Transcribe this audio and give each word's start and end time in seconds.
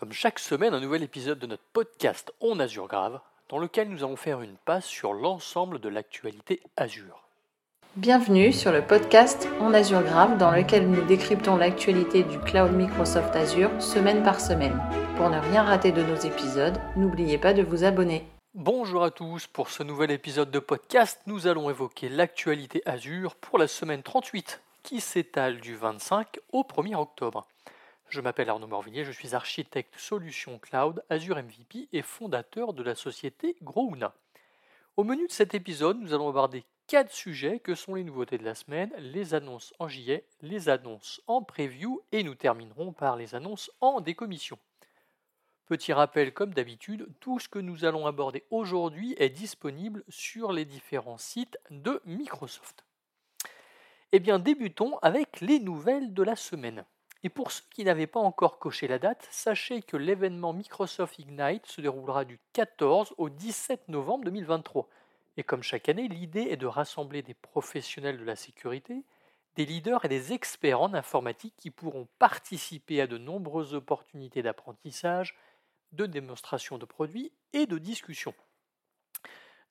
Comme 0.00 0.12
chaque 0.14 0.38
semaine, 0.38 0.72
un 0.72 0.80
nouvel 0.80 1.02
épisode 1.02 1.38
de 1.38 1.46
notre 1.46 1.62
podcast 1.74 2.32
On 2.40 2.58
Azure 2.58 2.88
Grave, 2.88 3.20
dans 3.50 3.58
lequel 3.58 3.90
nous 3.90 4.02
allons 4.02 4.16
faire 4.16 4.40
une 4.40 4.56
passe 4.56 4.86
sur 4.86 5.12
l'ensemble 5.12 5.78
de 5.78 5.90
l'actualité 5.90 6.62
Azure. 6.78 7.28
Bienvenue 7.96 8.50
sur 8.50 8.72
le 8.72 8.80
podcast 8.80 9.46
On 9.60 9.74
Azure 9.74 10.02
Grave, 10.02 10.38
dans 10.38 10.52
lequel 10.52 10.88
nous 10.88 11.04
décryptons 11.04 11.56
l'actualité 11.56 12.22
du 12.22 12.38
cloud 12.38 12.72
Microsoft 12.72 13.36
Azure 13.36 13.70
semaine 13.78 14.22
par 14.22 14.40
semaine. 14.40 14.80
Pour 15.18 15.28
ne 15.28 15.38
rien 15.38 15.64
rater 15.64 15.92
de 15.92 16.02
nos 16.02 16.16
épisodes, 16.16 16.80
n'oubliez 16.96 17.36
pas 17.36 17.52
de 17.52 17.62
vous 17.62 17.84
abonner. 17.84 18.24
Bonjour 18.54 19.04
à 19.04 19.10
tous, 19.10 19.48
pour 19.48 19.68
ce 19.68 19.82
nouvel 19.82 20.12
épisode 20.12 20.50
de 20.50 20.60
podcast, 20.60 21.20
nous 21.26 21.46
allons 21.46 21.68
évoquer 21.68 22.08
l'actualité 22.08 22.80
Azure 22.86 23.34
pour 23.34 23.58
la 23.58 23.68
semaine 23.68 24.02
38 24.02 24.62
qui 24.82 25.02
s'étale 25.02 25.60
du 25.60 25.76
25 25.76 26.38
au 26.52 26.62
1er 26.62 26.96
octobre. 26.96 27.46
Je 28.10 28.20
m'appelle 28.20 28.50
Arnaud 28.50 28.66
Morvillier, 28.66 29.04
je 29.04 29.12
suis 29.12 29.36
architecte 29.36 29.96
solution 29.96 30.58
cloud 30.58 31.04
Azure 31.10 31.36
MVP 31.36 31.88
et 31.92 32.02
fondateur 32.02 32.72
de 32.72 32.82
la 32.82 32.96
société 32.96 33.54
Grouna. 33.62 34.12
Au 34.96 35.04
menu 35.04 35.28
de 35.28 35.32
cet 35.32 35.54
épisode, 35.54 36.00
nous 36.00 36.12
allons 36.12 36.28
aborder 36.28 36.64
quatre 36.88 37.12
sujets 37.12 37.60
que 37.60 37.76
sont 37.76 37.94
les 37.94 38.02
nouveautés 38.02 38.36
de 38.36 38.42
la 38.44 38.56
semaine, 38.56 38.90
les 38.98 39.34
annonces 39.34 39.72
en 39.78 39.86
JA, 39.86 40.18
les 40.42 40.68
annonces 40.68 41.22
en 41.28 41.40
preview 41.44 42.02
et 42.10 42.24
nous 42.24 42.34
terminerons 42.34 42.92
par 42.92 43.14
les 43.14 43.36
annonces 43.36 43.70
en 43.80 44.00
décommission. 44.00 44.58
Petit 45.66 45.92
rappel, 45.92 46.34
comme 46.34 46.52
d'habitude, 46.52 47.06
tout 47.20 47.38
ce 47.38 47.48
que 47.48 47.60
nous 47.60 47.84
allons 47.84 48.08
aborder 48.08 48.42
aujourd'hui 48.50 49.14
est 49.18 49.30
disponible 49.30 50.02
sur 50.08 50.50
les 50.50 50.64
différents 50.64 51.18
sites 51.18 51.60
de 51.70 52.02
Microsoft. 52.06 52.84
Eh 54.10 54.18
bien, 54.18 54.40
débutons 54.40 54.98
avec 54.98 55.40
les 55.40 55.60
nouvelles 55.60 56.12
de 56.12 56.24
la 56.24 56.34
semaine. 56.34 56.84
Et 57.22 57.28
pour 57.28 57.52
ceux 57.52 57.64
qui 57.70 57.84
n'avaient 57.84 58.06
pas 58.06 58.20
encore 58.20 58.58
coché 58.58 58.88
la 58.88 58.98
date, 58.98 59.28
sachez 59.30 59.82
que 59.82 59.98
l'événement 59.98 60.54
Microsoft 60.54 61.18
Ignite 61.18 61.66
se 61.66 61.82
déroulera 61.82 62.24
du 62.24 62.38
14 62.54 63.14
au 63.18 63.28
17 63.28 63.88
novembre 63.88 64.24
2023. 64.24 64.88
Et 65.36 65.42
comme 65.42 65.62
chaque 65.62 65.88
année, 65.88 66.08
l'idée 66.08 66.48
est 66.50 66.56
de 66.56 66.66
rassembler 66.66 67.22
des 67.22 67.34
professionnels 67.34 68.18
de 68.18 68.24
la 68.24 68.36
sécurité, 68.36 69.04
des 69.56 69.66
leaders 69.66 70.04
et 70.04 70.08
des 70.08 70.32
experts 70.32 70.80
en 70.80 70.94
informatique 70.94 71.54
qui 71.58 71.70
pourront 71.70 72.08
participer 72.18 73.02
à 73.02 73.06
de 73.06 73.18
nombreuses 73.18 73.74
opportunités 73.74 74.42
d'apprentissage, 74.42 75.36
de 75.92 76.06
démonstration 76.06 76.78
de 76.78 76.86
produits 76.86 77.32
et 77.52 77.66
de 77.66 77.78
discussion. 77.78 78.34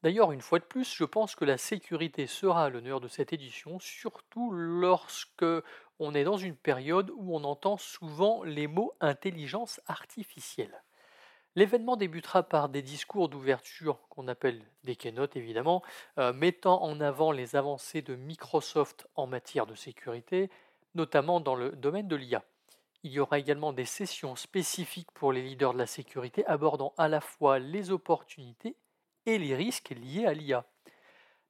D'ailleurs, 0.03 0.31
une 0.31 0.41
fois 0.41 0.59
de 0.59 0.63
plus, 0.63 0.93
je 0.93 1.03
pense 1.03 1.35
que 1.35 1.45
la 1.45 1.57
sécurité 1.57 2.25
sera 2.25 2.65
à 2.65 2.69
l'honneur 2.69 3.01
de 3.01 3.07
cette 3.07 3.33
édition, 3.33 3.79
surtout 3.79 4.51
lorsque 4.51 5.45
on 5.99 6.13
est 6.13 6.23
dans 6.23 6.37
une 6.37 6.55
période 6.55 7.11
où 7.15 7.35
on 7.35 7.43
entend 7.43 7.77
souvent 7.77 8.43
les 8.43 8.67
mots 8.67 8.93
intelligence 9.01 9.81
artificielle. 9.87 10.81
L'événement 11.55 11.97
débutera 11.97 12.43
par 12.43 12.69
des 12.69 12.81
discours 12.81 13.27
d'ouverture 13.27 13.99
qu'on 14.09 14.27
appelle 14.27 14.61
des 14.83 14.95
keynotes 14.95 15.35
évidemment, 15.35 15.83
euh, 16.17 16.31
mettant 16.31 16.81
en 16.83 17.01
avant 17.01 17.31
les 17.31 17.55
avancées 17.55 18.01
de 18.01 18.15
Microsoft 18.15 19.07
en 19.15 19.27
matière 19.27 19.65
de 19.65 19.75
sécurité, 19.75 20.49
notamment 20.95 21.39
dans 21.39 21.55
le 21.55 21.71
domaine 21.71 22.07
de 22.07 22.15
l'IA. 22.15 22.43
Il 23.03 23.11
y 23.11 23.19
aura 23.19 23.39
également 23.39 23.73
des 23.73 23.85
sessions 23.85 24.35
spécifiques 24.35 25.11
pour 25.11 25.33
les 25.33 25.41
leaders 25.41 25.73
de 25.73 25.79
la 25.79 25.87
sécurité 25.87 26.45
abordant 26.45 26.93
à 26.97 27.07
la 27.07 27.21
fois 27.21 27.59
les 27.59 27.91
opportunités 27.91 28.75
et 29.25 29.37
les 29.37 29.55
risques 29.55 29.89
liés 29.89 30.25
à 30.25 30.33
l'IA. 30.33 30.65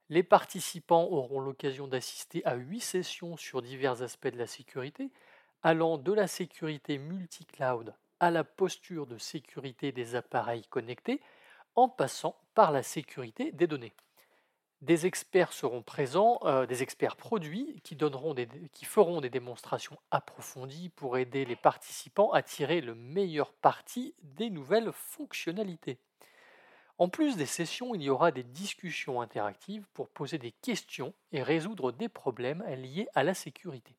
Les 0.10 0.24
participants 0.24 1.04
auront 1.04 1.40
l'occasion 1.40 1.88
d'assister 1.88 2.44
à 2.44 2.56
huit 2.56 2.80
sessions 2.80 3.38
sur 3.38 3.62
divers 3.62 4.02
aspects 4.02 4.28
de 4.28 4.40
la 4.40 4.48
sécurité, 4.48 5.12
allant 5.62 6.00
de 6.00 6.12
la 6.12 6.28
sécurité 6.28 6.98
multi-cloud 6.98 7.94
à 8.20 8.32
la 8.32 8.44
posture 8.44 9.06
de 9.06 9.18
sécurité 9.18 9.92
des 9.92 10.16
appareils 10.16 10.66
connectés, 10.66 11.22
en 11.76 11.88
passant 11.88 12.36
par 12.56 12.72
la 12.72 12.84
sécurité 12.84 13.52
des 13.52 13.68
données. 13.68 13.94
Des 14.82 15.06
experts 15.06 15.54
seront 15.54 15.84
présents, 15.84 16.40
euh, 16.44 16.66
des 16.66 16.84
experts 16.84 17.18
produits 17.18 17.82
qui, 17.84 17.96
feront 18.86 19.22
des 19.22 19.30
démonstrations 19.30 19.98
approfondies 20.10 20.90
pour 20.90 21.18
aider 21.18 21.46
les 21.46 21.58
participants 21.58 22.32
à 22.32 22.42
tirer 22.42 22.82
le 22.82 22.96
meilleur 22.96 23.52
parti 23.52 24.16
des 24.24 24.50
nouvelles 24.50 24.92
fonctionnalités. 24.94 26.00
En 27.00 27.08
plus 27.08 27.38
des 27.38 27.46
sessions, 27.46 27.96
il 27.96 28.04
y 28.04 28.10
aura 28.10 28.32
des 28.32 28.44
discussions 28.44 29.22
interactives 29.22 29.88
pour 29.94 30.10
poser 30.10 30.38
des 30.38 30.52
questions 30.52 31.14
et 31.32 31.42
résoudre 31.42 31.94
des 31.94 32.10
problèmes 32.10 32.62
liés 32.68 33.08
à 33.16 33.24
la 33.24 33.34
sécurité. 33.34 33.96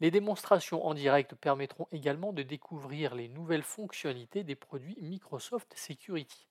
Les 0.00 0.10
démonstrations 0.10 0.86
en 0.86 0.92
direct 0.92 1.34
permettront 1.34 1.88
également 1.92 2.34
de 2.34 2.42
découvrir 2.42 3.14
les 3.14 3.28
nouvelles 3.28 3.62
fonctionnalités 3.62 4.44
des 4.44 4.54
produits 4.54 4.98
Microsoft 5.00 5.72
Security. 5.74 6.46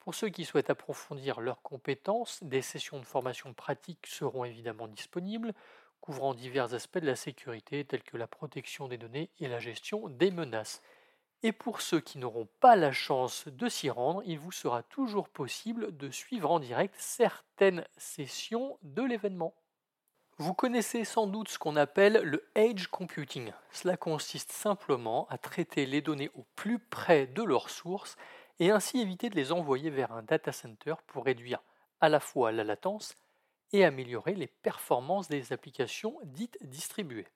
Pour 0.00 0.14
ceux 0.14 0.28
qui 0.28 0.44
souhaitent 0.44 0.70
approfondir 0.70 1.40
leurs 1.40 1.62
compétences, 1.62 2.42
des 2.42 2.62
sessions 2.62 2.98
de 2.98 3.04
formation 3.06 3.54
pratique 3.54 4.06
seront 4.06 4.44
évidemment 4.44 4.88
disponibles, 4.88 5.54
couvrant 6.02 6.34
divers 6.34 6.74
aspects 6.74 6.98
de 6.98 7.06
la 7.06 7.16
sécurité 7.16 7.82
tels 7.86 8.02
que 8.02 8.18
la 8.18 8.26
protection 8.26 8.88
des 8.88 8.98
données 8.98 9.30
et 9.40 9.48
la 9.48 9.58
gestion 9.58 10.08
des 10.10 10.30
menaces. 10.30 10.82
Et 11.42 11.52
pour 11.52 11.80
ceux 11.80 12.00
qui 12.00 12.18
n'auront 12.18 12.48
pas 12.58 12.74
la 12.74 12.90
chance 12.90 13.46
de 13.46 13.68
s'y 13.68 13.90
rendre, 13.90 14.22
il 14.24 14.38
vous 14.38 14.50
sera 14.50 14.82
toujours 14.82 15.28
possible 15.28 15.96
de 15.96 16.10
suivre 16.10 16.50
en 16.50 16.58
direct 16.58 16.94
certaines 16.98 17.84
sessions 17.96 18.76
de 18.82 19.02
l'événement. 19.02 19.54
Vous 20.38 20.54
connaissez 20.54 21.04
sans 21.04 21.26
doute 21.26 21.48
ce 21.48 21.58
qu'on 21.58 21.76
appelle 21.76 22.20
le 22.24 22.48
Edge 22.54 22.88
Computing. 22.88 23.52
Cela 23.70 23.96
consiste 23.96 24.52
simplement 24.52 25.26
à 25.30 25.38
traiter 25.38 25.86
les 25.86 26.00
données 26.00 26.30
au 26.34 26.44
plus 26.56 26.78
près 26.78 27.26
de 27.26 27.42
leur 27.42 27.70
source 27.70 28.16
et 28.60 28.70
ainsi 28.70 29.00
éviter 29.00 29.30
de 29.30 29.36
les 29.36 29.52
envoyer 29.52 29.90
vers 29.90 30.12
un 30.12 30.22
data 30.22 30.52
center 30.52 30.94
pour 31.06 31.24
réduire 31.24 31.60
à 32.00 32.08
la 32.08 32.20
fois 32.20 32.52
la 32.52 32.64
latence 32.64 33.14
et 33.72 33.84
améliorer 33.84 34.34
les 34.34 34.46
performances 34.46 35.28
des 35.28 35.52
applications 35.52 36.18
dites 36.24 36.58
distribuées. 36.62 37.26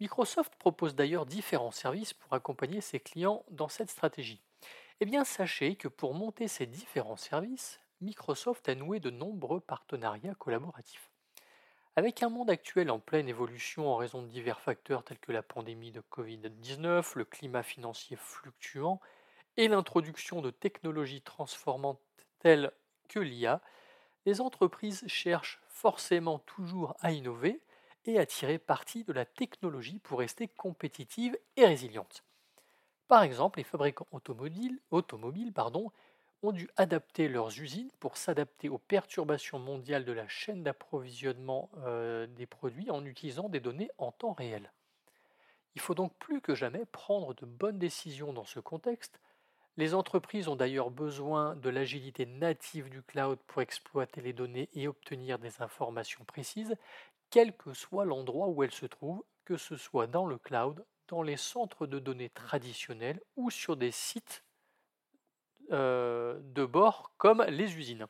Microsoft 0.00 0.54
propose 0.56 0.94
d'ailleurs 0.94 1.26
différents 1.26 1.70
services 1.70 2.14
pour 2.14 2.32
accompagner 2.32 2.80
ses 2.80 3.00
clients 3.00 3.44
dans 3.50 3.68
cette 3.68 3.90
stratégie. 3.90 4.42
Eh 5.00 5.06
bien, 5.06 5.24
sachez 5.24 5.76
que 5.76 5.88
pour 5.88 6.14
monter 6.14 6.48
ces 6.48 6.66
différents 6.66 7.16
services, 7.16 7.80
Microsoft 8.00 8.68
a 8.68 8.74
noué 8.74 9.00
de 9.00 9.10
nombreux 9.10 9.60
partenariats 9.60 10.34
collaboratifs. 10.34 11.10
Avec 11.96 12.24
un 12.24 12.28
monde 12.28 12.50
actuel 12.50 12.90
en 12.90 12.98
pleine 12.98 13.28
évolution 13.28 13.88
en 13.88 13.96
raison 13.96 14.22
de 14.22 14.26
divers 14.26 14.60
facteurs 14.60 15.04
tels 15.04 15.20
que 15.20 15.30
la 15.30 15.44
pandémie 15.44 15.92
de 15.92 16.02
Covid-19, 16.10 17.12
le 17.16 17.24
climat 17.24 17.62
financier 17.62 18.16
fluctuant 18.16 19.00
et 19.56 19.68
l'introduction 19.68 20.42
de 20.42 20.50
technologies 20.50 21.22
transformantes 21.22 22.00
telles 22.40 22.72
que 23.08 23.20
l'IA, 23.20 23.60
les 24.26 24.40
entreprises 24.40 25.04
cherchent 25.06 25.62
forcément 25.68 26.40
toujours 26.40 26.96
à 27.00 27.12
innover 27.12 27.60
et 28.04 28.18
à 28.18 28.26
tirer 28.26 28.58
parti 28.58 29.04
de 29.04 29.12
la 29.12 29.24
technologie 29.24 29.98
pour 29.98 30.18
rester 30.18 30.48
compétitive 30.48 31.36
et 31.56 31.66
résiliente. 31.66 32.24
Par 33.08 33.22
exemple, 33.22 33.58
les 33.58 33.64
fabricants 33.64 34.06
automobiles, 34.12 34.80
ont 36.42 36.52
dû 36.52 36.68
adapter 36.76 37.28
leurs 37.28 37.58
usines 37.58 37.90
pour 38.00 38.16
s'adapter 38.16 38.68
aux 38.68 38.78
perturbations 38.78 39.58
mondiales 39.58 40.04
de 40.04 40.12
la 40.12 40.28
chaîne 40.28 40.62
d'approvisionnement 40.62 41.70
euh, 41.78 42.26
des 42.26 42.46
produits 42.46 42.90
en 42.90 43.04
utilisant 43.04 43.48
des 43.48 43.60
données 43.60 43.90
en 43.98 44.12
temps 44.12 44.32
réel. 44.32 44.70
Il 45.74 45.80
faut 45.80 45.94
donc 45.94 46.14
plus 46.18 46.40
que 46.40 46.54
jamais 46.54 46.84
prendre 46.84 47.34
de 47.34 47.46
bonnes 47.46 47.78
décisions 47.78 48.32
dans 48.32 48.44
ce 48.44 48.60
contexte. 48.60 49.20
Les 49.76 49.94
entreprises 49.94 50.46
ont 50.46 50.54
d'ailleurs 50.54 50.90
besoin 50.90 51.56
de 51.56 51.68
l'agilité 51.68 52.26
native 52.26 52.90
du 52.90 53.02
cloud 53.02 53.38
pour 53.46 53.60
exploiter 53.60 54.20
les 54.20 54.32
données 54.32 54.68
et 54.74 54.86
obtenir 54.86 55.38
des 55.40 55.62
informations 55.62 56.24
précises, 56.24 56.76
quel 57.34 57.52
que 57.56 57.74
soit 57.74 58.04
l'endroit 58.04 58.46
où 58.46 58.62
elle 58.62 58.70
se 58.70 58.86
trouve, 58.86 59.24
que 59.44 59.56
ce 59.56 59.76
soit 59.76 60.06
dans 60.06 60.24
le 60.24 60.38
cloud, 60.38 60.86
dans 61.08 61.20
les 61.20 61.36
centres 61.36 61.88
de 61.88 61.98
données 61.98 62.30
traditionnels 62.30 63.20
ou 63.34 63.50
sur 63.50 63.76
des 63.76 63.90
sites 63.90 64.44
euh, 65.72 66.38
de 66.40 66.64
bord 66.64 67.10
comme 67.16 67.42
les 67.48 67.76
usines. 67.76 68.06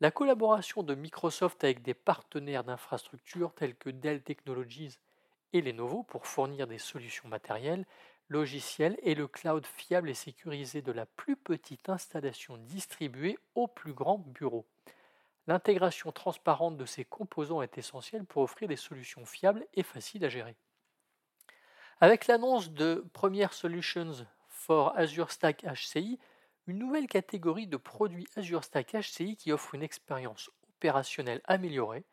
La 0.00 0.10
collaboration 0.10 0.82
de 0.82 0.94
Microsoft 0.94 1.64
avec 1.64 1.80
des 1.80 1.94
partenaires 1.94 2.62
d'infrastructures 2.62 3.54
tels 3.54 3.74
que 3.74 3.88
Dell 3.88 4.22
Technologies 4.22 4.98
et 5.54 5.62
Lenovo 5.62 6.02
pour 6.02 6.26
fournir 6.26 6.66
des 6.66 6.76
solutions 6.76 7.26
matérielles, 7.26 7.86
logicielles 8.28 8.98
et 9.02 9.14
le 9.14 9.28
cloud 9.28 9.64
fiable 9.64 10.10
et 10.10 10.14
sécurisé 10.14 10.82
de 10.82 10.92
la 10.92 11.06
plus 11.06 11.36
petite 11.36 11.88
installation 11.88 12.58
distribuée 12.58 13.38
au 13.54 13.66
plus 13.66 13.94
grand 13.94 14.18
bureau. 14.18 14.66
L'intégration 15.50 16.12
transparente 16.12 16.76
de 16.76 16.84
ces 16.84 17.04
composants 17.04 17.60
est 17.60 17.76
essentielle 17.76 18.24
pour 18.24 18.42
offrir 18.42 18.68
des 18.68 18.76
solutions 18.76 19.26
fiables 19.26 19.66
et 19.74 19.82
faciles 19.82 20.24
à 20.24 20.28
gérer. 20.28 20.54
Avec 22.00 22.28
l'annonce 22.28 22.70
de 22.70 23.04
Premier 23.12 23.48
Solutions 23.50 24.12
for 24.46 24.96
Azure 24.96 25.32
Stack 25.32 25.64
HCI, 25.64 26.20
une 26.68 26.78
nouvelle 26.78 27.08
catégorie 27.08 27.66
de 27.66 27.76
produits 27.76 28.28
Azure 28.36 28.62
Stack 28.62 28.94
HCI 28.94 29.34
qui 29.34 29.50
offre 29.50 29.74
une 29.74 29.82
expérience 29.82 30.52
opérationnelle 30.68 31.42
améliorée, 31.46 32.04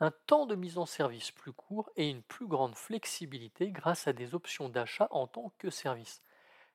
un 0.00 0.10
temps 0.26 0.44
de 0.44 0.54
mise 0.54 0.76
en 0.76 0.84
service 0.84 1.30
plus 1.30 1.54
court 1.54 1.88
et 1.96 2.10
une 2.10 2.20
plus 2.20 2.46
grande 2.46 2.74
flexibilité 2.74 3.70
grâce 3.70 4.06
à 4.06 4.12
des 4.12 4.34
options 4.34 4.68
d'achat 4.68 5.08
en 5.12 5.26
tant 5.26 5.50
que 5.56 5.70
service. 5.70 6.20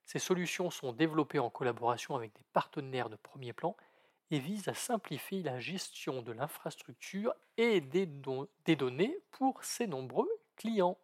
Ces 0.03 0.17
solutions 0.17 0.71
sont 0.71 0.93
développées 0.93 1.37
en 1.37 1.51
collaboration 1.51 2.15
avec 2.15 2.33
des 2.33 2.45
partenaires 2.53 3.11
de 3.11 3.17
premier 3.17 3.53
plan 3.53 3.77
et 4.31 4.39
visent 4.39 4.67
à 4.67 4.73
simplifier 4.73 5.43
la 5.43 5.59
gestion 5.59 6.21
de 6.21 6.31
l'infrastructure 6.31 7.33
et 7.57 7.81
des, 7.81 8.05
données 8.75 9.17
pour 9.31 9.63
ces 9.63 9.87
nombreux 9.87 10.29
clients. 10.55 10.97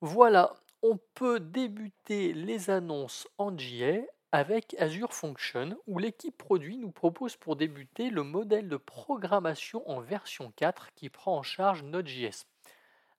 Voilà, 0.00 0.54
on 0.82 0.98
peut 1.14 1.40
débuter 1.40 2.32
les 2.32 2.70
annonces 2.70 3.28
en 3.38 3.56
JA 3.56 4.02
avec 4.32 4.76
Azure 4.78 5.14
Function, 5.14 5.78
où 5.86 5.98
l'équipe 5.98 6.36
produit 6.36 6.76
nous 6.76 6.90
propose 6.90 7.36
pour 7.36 7.56
débuter 7.56 8.10
le 8.10 8.22
modèle 8.22 8.68
de 8.68 8.76
programmation 8.76 9.88
en 9.88 10.00
version 10.00 10.52
4 10.56 10.92
qui 10.94 11.08
prend 11.08 11.38
en 11.38 11.42
charge 11.42 11.82
Node.js. 11.82 12.44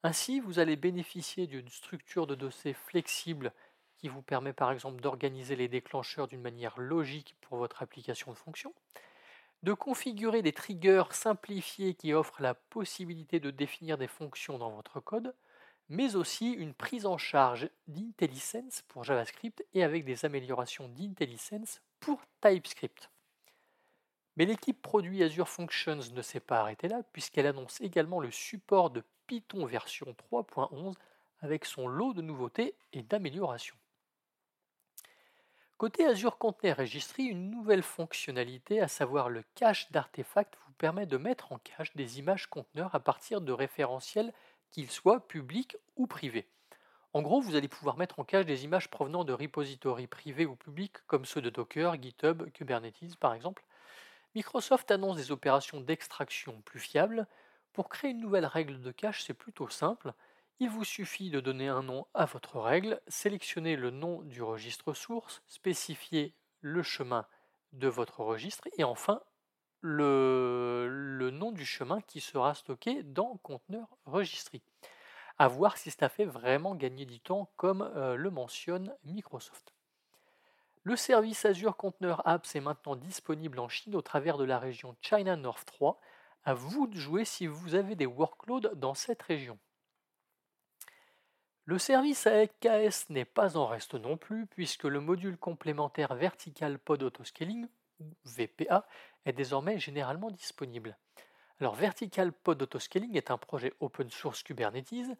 Ainsi, 0.03 0.39
vous 0.39 0.59
allez 0.59 0.75
bénéficier 0.75 1.47
d'une 1.47 1.69
structure 1.69 2.27
de 2.27 2.35
dossier 2.35 2.73
flexible 2.73 3.51
qui 3.97 4.07
vous 4.07 4.21
permet 4.21 4.53
par 4.53 4.71
exemple 4.71 5.01
d'organiser 5.01 5.55
les 5.55 5.67
déclencheurs 5.67 6.27
d'une 6.27 6.41
manière 6.41 6.79
logique 6.79 7.35
pour 7.41 7.57
votre 7.57 7.81
application 7.81 8.31
de 8.31 8.37
fonction, 8.37 8.73
de 9.63 9.73
configurer 9.73 10.41
des 10.41 10.53
triggers 10.53 11.11
simplifiés 11.11 11.93
qui 11.93 12.13
offrent 12.13 12.41
la 12.41 12.53
possibilité 12.53 13.39
de 13.39 13.51
définir 13.51 13.97
des 13.97 14.07
fonctions 14.07 14.57
dans 14.57 14.69
votre 14.69 14.99
code, 14.99 15.33
mais 15.89 16.15
aussi 16.15 16.51
une 16.51 16.73
prise 16.73 17.05
en 17.05 17.17
charge 17.17 17.69
d'IntelliSense 17.87 18.83
pour 18.87 19.03
JavaScript 19.03 19.65
et 19.73 19.83
avec 19.83 20.05
des 20.05 20.25
améliorations 20.25 20.89
d'IntelliSense 20.89 21.81
pour 21.99 22.21
TypeScript. 22.41 23.09
Mais 24.35 24.45
l'équipe 24.45 24.79
produit 24.81 25.23
Azure 25.23 25.49
Functions 25.49 25.99
ne 26.13 26.21
s'est 26.21 26.39
pas 26.39 26.59
arrêtée 26.59 26.87
là, 26.87 27.01
puisqu'elle 27.11 27.47
annonce 27.47 27.81
également 27.81 28.19
le 28.19 28.29
support 28.29 28.91
de 28.91 29.03
Python 29.25 29.65
version 29.65 30.15
3.11 30.31 30.93
avec 31.39 31.65
son 31.65 31.87
lot 31.87 32.13
de 32.13 32.21
nouveautés 32.21 32.75
et 32.93 33.01
d'améliorations. 33.01 33.75
Côté 35.77 36.07
Azure 36.07 36.39
Container 36.39 36.77
Registry, 36.77 37.25
une 37.25 37.51
nouvelle 37.51 37.83
fonctionnalité, 37.83 38.81
à 38.81 38.87
savoir 38.87 39.29
le 39.29 39.43
cache 39.53 39.91
d'artefacts, 39.91 40.57
vous 40.65 40.73
permet 40.73 41.05
de 41.05 41.17
mettre 41.17 41.51
en 41.51 41.59
cache 41.59 41.95
des 41.95 42.17
images 42.17 42.47
conteneurs 42.47 42.95
à 42.95 42.99
partir 42.99 43.41
de 43.41 43.51
référentiels 43.51 44.33
qu'ils 44.71 44.89
soient 44.89 45.27
publics 45.27 45.77
ou 45.95 46.07
privés. 46.07 46.47
En 47.13 47.21
gros, 47.21 47.41
vous 47.41 47.55
allez 47.55 47.67
pouvoir 47.67 47.95
mettre 47.97 48.19
en 48.19 48.23
cache 48.23 48.47
des 48.47 48.63
images 48.63 48.89
provenant 48.89 49.23
de 49.23 49.33
repositories 49.33 50.07
privés 50.07 50.47
ou 50.47 50.55
publics 50.55 50.97
comme 51.05 51.25
ceux 51.25 51.41
de 51.41 51.51
Docker, 51.51 52.01
GitHub, 52.01 52.49
Kubernetes 52.53 53.15
par 53.19 53.35
exemple. 53.35 53.63
Microsoft 54.33 54.89
annonce 54.89 55.17
des 55.17 55.31
opérations 55.31 55.79
d'extraction 55.79 56.59
plus 56.61 56.79
fiables. 56.79 57.27
Pour 57.73 57.89
créer 57.89 58.09
une 58.09 58.19
nouvelle 58.19 58.47
règle 58.47 58.81
de 58.81 58.91
cache, 58.91 59.23
c'est 59.23 59.35
plutôt 59.35 59.69
simple. 59.69 60.13
Il 60.59 60.71
vous 60.71 60.83
suffit 60.83 61.29
de 61.29 61.39
donner 61.39 61.67
un 61.67 61.83
nom 61.83 62.07
à 62.15 62.25
votre 62.25 62.59
règle, 62.59 62.99
sélectionner 63.07 63.75
le 63.75 63.91
nom 63.91 64.23
du 64.23 64.41
registre 64.41 64.93
source, 64.93 65.43
spécifier 65.45 66.33
le 66.61 66.81
chemin 66.81 67.27
de 67.73 67.87
votre 67.87 68.21
registre 68.21 68.67
et 68.75 68.83
enfin 68.83 69.21
le, 69.81 71.29
nom 71.31 71.51
du 71.51 71.63
chemin 71.63 72.01
qui 72.01 72.21
sera 72.21 72.55
stocké 72.55 73.03
dans 73.03 73.37
conteneur 73.43 73.87
registry. 74.05 74.63
À 75.37 75.47
voir 75.47 75.77
si 75.77 75.91
ça 75.91 76.09
fait 76.09 76.25
vraiment 76.25 76.73
gagner 76.73 77.05
du 77.05 77.19
temps 77.19 77.51
comme 77.55 77.83
euh, 77.95 78.15
le 78.15 78.31
mentionne 78.31 78.95
Microsoft. 79.03 79.75
Le 80.81 80.95
service 80.95 81.45
Azure 81.45 81.77
Container 81.77 82.25
Apps 82.25 82.55
est 82.55 82.61
maintenant 82.61 82.95
disponible 82.95 83.59
en 83.59 83.69
Chine 83.69 83.95
au 83.95 84.01
travers 84.01 84.39
de 84.39 84.43
la 84.43 84.57
région 84.57 84.95
China 85.01 85.35
North 85.35 85.65
3. 85.67 85.99
À 86.45 86.55
vous 86.55 86.87
de 86.87 86.97
jouer 86.97 87.25
si 87.25 87.45
vous 87.45 87.75
avez 87.75 87.95
des 87.95 88.07
workloads 88.07 88.73
dans 88.73 88.95
cette 88.95 89.21
région. 89.21 89.59
Le 91.67 91.77
service 91.77 92.27
AKS 92.27 93.09
n'est 93.09 93.25
pas 93.25 93.57
en 93.57 93.67
reste 93.67 93.95
non 93.95 94.15
plus 94.15 94.45
puisque 94.45 94.85
le 94.85 95.01
module 95.01 95.37
complémentaire 95.37 96.15
Vertical 96.15 96.79
Pod 96.79 97.03
Autoscaling 97.03 97.67
VPA, 98.23 98.87
est 99.25 99.33
désormais 99.33 99.77
généralement 99.77 100.31
disponible. 100.31 100.97
Alors 101.59 101.75
Vertical 101.75 102.31
Pod 102.31 102.61
Autoscaling 102.61 103.17
est 103.17 103.31
un 103.31 103.37
projet 103.37 103.73
open 103.81 104.09
source 104.09 104.43
Kubernetes 104.43 105.17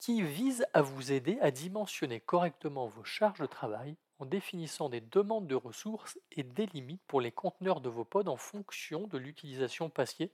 qui 0.00 0.22
vise 0.22 0.66
à 0.74 0.82
vous 0.82 1.12
aider 1.12 1.38
à 1.40 1.52
dimensionner 1.52 2.18
correctement 2.18 2.88
vos 2.88 3.04
charges 3.04 3.38
de 3.38 3.46
travail 3.46 3.94
en 4.18 4.26
définissant 4.26 4.88
des 4.88 5.00
demandes 5.00 5.46
de 5.46 5.54
ressources 5.54 6.18
et 6.32 6.42
des 6.42 6.66
limites 6.66 7.04
pour 7.06 7.20
les 7.20 7.30
conteneurs 7.30 7.80
de 7.80 7.90
vos 7.90 8.04
pods 8.04 8.26
en 8.26 8.36
fonction 8.36 9.06
de 9.06 9.18
l'utilisation 9.18 9.88
passée, 9.88 10.32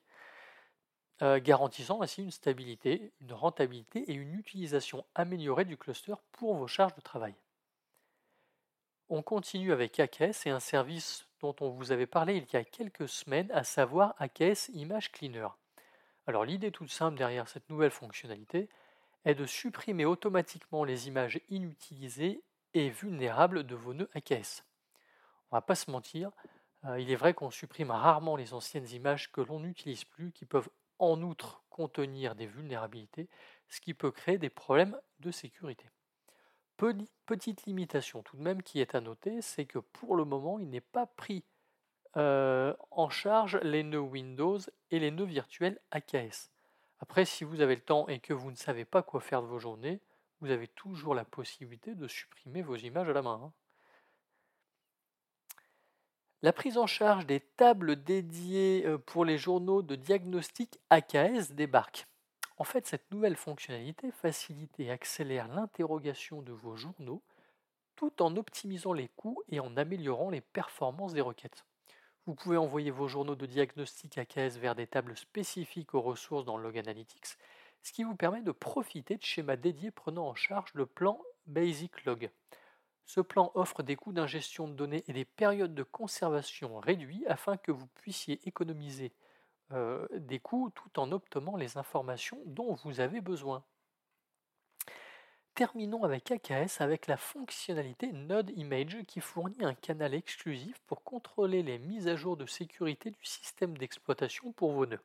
euh, 1.20 1.38
garantissant 1.40 2.02
ainsi 2.02 2.22
une 2.22 2.30
stabilité, 2.30 3.12
une 3.20 3.32
rentabilité 3.32 4.00
et 4.10 4.14
une 4.14 4.34
utilisation 4.34 5.04
améliorée 5.14 5.64
du 5.64 5.76
cluster 5.76 6.14
pour 6.32 6.54
vos 6.56 6.66
charges 6.66 6.94
de 6.94 7.00
travail. 7.00 7.34
On 9.08 9.22
continue 9.22 9.72
avec 9.72 10.00
AKS 10.00 10.46
et 10.46 10.50
un 10.50 10.60
service 10.60 11.26
dont 11.40 11.54
on 11.60 11.68
vous 11.68 11.92
avait 11.92 12.06
parlé 12.06 12.36
il 12.36 12.50
y 12.52 12.56
a 12.56 12.64
quelques 12.64 13.08
semaines, 13.08 13.50
à 13.52 13.62
savoir 13.62 14.14
AKS 14.18 14.70
Image 14.72 15.12
Cleaner. 15.12 15.48
Alors 16.26 16.44
l'idée 16.44 16.70
toute 16.70 16.90
simple 16.90 17.18
derrière 17.18 17.48
cette 17.48 17.68
nouvelle 17.68 17.90
fonctionnalité 17.90 18.68
est 19.24 19.34
de 19.34 19.46
supprimer 19.46 20.04
automatiquement 20.04 20.84
les 20.84 21.08
images 21.08 21.40
inutilisées 21.50 22.42
et 22.74 22.90
vulnérables 22.90 23.64
de 23.64 23.74
vos 23.74 23.92
nœuds 23.92 24.10
AKS. 24.14 24.64
On 25.50 25.56
va 25.56 25.60
pas 25.60 25.74
se 25.74 25.90
mentir, 25.90 26.30
euh, 26.84 26.98
il 26.98 27.10
est 27.10 27.16
vrai 27.16 27.34
qu'on 27.34 27.50
supprime 27.50 27.90
rarement 27.90 28.36
les 28.36 28.54
anciennes 28.54 28.88
images 28.90 29.30
que 29.30 29.40
l'on 29.40 29.60
n'utilise 29.60 30.04
plus, 30.04 30.32
qui 30.32 30.44
peuvent 30.44 30.70
en 31.02 31.20
outre 31.20 31.64
contenir 31.68 32.36
des 32.36 32.46
vulnérabilités, 32.46 33.28
ce 33.68 33.80
qui 33.80 33.92
peut 33.92 34.12
créer 34.12 34.38
des 34.38 34.50
problèmes 34.50 34.98
de 35.18 35.32
sécurité. 35.32 35.90
Petite 37.26 37.66
limitation 37.66 38.22
tout 38.22 38.36
de 38.36 38.42
même 38.42 38.62
qui 38.62 38.80
est 38.80 38.94
à 38.94 39.00
noter, 39.00 39.42
c'est 39.42 39.66
que 39.66 39.78
pour 39.80 40.14
le 40.14 40.24
moment, 40.24 40.58
il 40.58 40.68
n'est 40.68 40.80
pas 40.80 41.06
pris 41.06 41.44
euh, 42.16 42.74
en 42.90 43.10
charge 43.10 43.58
les 43.62 43.82
nœuds 43.82 43.98
Windows 43.98 44.58
et 44.90 45.00
les 45.00 45.10
nœuds 45.10 45.24
virtuels 45.24 45.80
AKS. 45.90 46.50
Après, 47.00 47.24
si 47.24 47.42
vous 47.42 47.60
avez 47.60 47.74
le 47.74 47.80
temps 47.80 48.06
et 48.08 48.20
que 48.20 48.32
vous 48.32 48.50
ne 48.50 48.56
savez 48.56 48.84
pas 48.84 49.02
quoi 49.02 49.20
faire 49.20 49.42
de 49.42 49.48
vos 49.48 49.58
journées, 49.58 50.00
vous 50.40 50.50
avez 50.50 50.68
toujours 50.68 51.14
la 51.14 51.24
possibilité 51.24 51.94
de 51.94 52.06
supprimer 52.06 52.62
vos 52.62 52.76
images 52.76 53.08
à 53.08 53.12
la 53.12 53.22
main. 53.22 53.40
Hein. 53.44 53.52
La 56.44 56.52
prise 56.52 56.76
en 56.76 56.88
charge 56.88 57.24
des 57.24 57.38
tables 57.38 58.02
dédiées 58.02 58.82
euh, 58.84 58.98
pour 58.98 59.24
les 59.24 59.38
journaux 59.38 59.80
de 59.80 59.94
diagnostic 59.94 60.80
AKS 60.90 61.52
débarque. 61.52 62.08
En 62.56 62.64
fait, 62.64 62.84
cette 62.84 63.08
nouvelle 63.12 63.36
fonctionnalité 63.36 64.10
facilite 64.10 64.80
et 64.80 64.90
accélère 64.90 65.46
l'interrogation 65.46 66.42
de 66.42 66.50
vos 66.50 66.74
journaux 66.74 67.22
tout 67.94 68.20
en 68.20 68.34
optimisant 68.36 68.92
les 68.92 69.06
coûts 69.06 69.40
et 69.50 69.60
en 69.60 69.76
améliorant 69.76 70.30
les 70.30 70.40
performances 70.40 71.12
des 71.12 71.20
requêtes. 71.20 71.64
Vous 72.26 72.34
pouvez 72.34 72.56
envoyer 72.56 72.90
vos 72.90 73.06
journaux 73.06 73.36
de 73.36 73.46
diagnostic 73.46 74.18
AKS 74.18 74.56
vers 74.58 74.74
des 74.74 74.88
tables 74.88 75.16
spécifiques 75.16 75.94
aux 75.94 76.02
ressources 76.02 76.44
dans 76.44 76.56
Log 76.56 76.76
Analytics, 76.76 77.38
ce 77.82 77.92
qui 77.92 78.02
vous 78.02 78.16
permet 78.16 78.42
de 78.42 78.50
profiter 78.50 79.16
de 79.16 79.22
schémas 79.22 79.54
dédiés 79.54 79.92
prenant 79.92 80.26
en 80.26 80.34
charge 80.34 80.74
le 80.74 80.86
plan 80.86 81.20
Basic 81.46 82.04
Log. 82.04 82.30
Ce 83.04 83.20
plan 83.20 83.50
offre 83.54 83.82
des 83.82 83.96
coûts 83.96 84.12
d'ingestion 84.12 84.68
de 84.68 84.74
données 84.74 85.04
et 85.08 85.12
des 85.12 85.24
périodes 85.24 85.74
de 85.74 85.82
conservation 85.82 86.78
réduits 86.78 87.24
afin 87.26 87.56
que 87.56 87.72
vous 87.72 87.86
puissiez 87.86 88.40
économiser 88.46 89.12
euh, 89.72 90.06
des 90.12 90.38
coûts 90.38 90.70
tout 90.74 90.98
en 91.00 91.12
obtenant 91.12 91.56
les 91.56 91.78
informations 91.78 92.40
dont 92.46 92.74
vous 92.84 93.00
avez 93.00 93.20
besoin. 93.20 93.64
Terminons 95.54 96.04
avec 96.04 96.30
AKS 96.30 96.80
avec 96.80 97.06
la 97.06 97.18
fonctionnalité 97.18 98.10
Node 98.12 98.50
Image 98.56 99.02
qui 99.06 99.20
fournit 99.20 99.62
un 99.62 99.74
canal 99.74 100.14
exclusif 100.14 100.78
pour 100.86 101.04
contrôler 101.04 101.62
les 101.62 101.78
mises 101.78 102.08
à 102.08 102.16
jour 102.16 102.38
de 102.38 102.46
sécurité 102.46 103.10
du 103.10 103.24
système 103.24 103.76
d'exploitation 103.76 104.52
pour 104.52 104.72
vos 104.72 104.86
nœuds. 104.86 105.02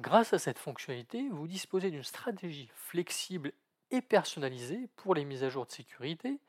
Grâce 0.00 0.32
à 0.32 0.38
cette 0.38 0.58
fonctionnalité, 0.58 1.28
vous 1.28 1.46
disposez 1.46 1.90
d'une 1.90 2.02
stratégie 2.02 2.70
flexible 2.74 3.52
et 3.90 4.00
personnalisée 4.00 4.88
pour 4.96 5.14
les 5.14 5.24
mises 5.24 5.44
à 5.44 5.48
jour 5.48 5.66
de 5.66 5.70
sécurité 5.70 6.40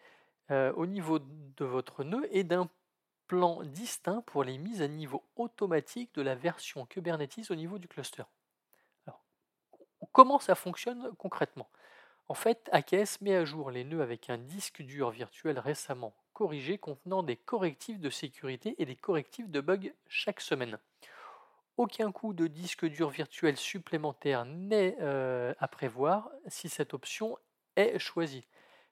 euh, 0.51 0.73
au 0.73 0.85
niveau 0.85 1.19
de 1.19 1.65
votre 1.65 2.03
nœud 2.03 2.27
et 2.31 2.43
d'un 2.43 2.69
plan 3.27 3.63
distinct 3.63 4.21
pour 4.25 4.43
les 4.43 4.57
mises 4.57 4.81
à 4.81 4.87
niveau 4.87 5.23
automatique 5.35 6.13
de 6.15 6.21
la 6.21 6.35
version 6.35 6.85
Kubernetes 6.85 7.51
au 7.51 7.55
niveau 7.55 7.77
du 7.77 7.87
cluster. 7.87 8.23
Alors, 9.05 9.21
comment 10.11 10.39
ça 10.39 10.55
fonctionne 10.55 11.11
concrètement? 11.17 11.69
En 12.27 12.33
fait, 12.33 12.69
AKS 12.71 13.21
met 13.21 13.35
à 13.35 13.45
jour 13.45 13.71
les 13.71 13.83
nœuds 13.83 14.01
avec 14.01 14.29
un 14.29 14.37
disque 14.37 14.81
dur 14.81 15.09
virtuel 15.11 15.59
récemment 15.59 16.13
corrigé 16.39 16.77
contenant 16.77 17.21
des 17.21 17.35
correctifs 17.35 17.99
de 17.99 18.09
sécurité 18.09 18.73
et 18.77 18.85
des 18.85 18.95
correctifs 18.95 19.49
de 19.49 19.59
bugs 19.59 19.91
chaque 20.07 20.39
semaine. 20.39 20.79
Aucun 21.79 22.11
coût 22.11 22.33
de 22.33 22.47
disque 22.47 22.85
dur 22.85 23.09
virtuel 23.09 23.55
supplémentaire 23.55 24.43
n'est 24.43 24.97
euh, 24.99 25.53
à 25.59 25.69
prévoir 25.69 26.29
si 26.47 26.67
cette 26.67 26.93
option 26.93 27.37
est 27.77 27.97
choisie. 27.99 28.45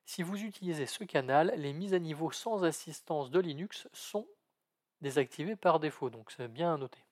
Si 0.05 0.23
vous 0.23 0.41
utilisez 0.41 0.85
ce 0.85 1.03
canal, 1.03 1.53
les 1.57 1.73
mises 1.73 1.93
à 1.93 1.99
niveau 1.99 2.31
sans 2.31 2.63
assistance 2.63 3.29
de 3.29 3.41
Linux 3.41 3.89
sont 3.91 4.25
désactivées 5.01 5.57
par 5.57 5.81
défaut, 5.81 6.09
donc 6.09 6.31
c'est 6.31 6.47
bien 6.47 6.75
à 6.75 6.77
noter. 6.77 7.03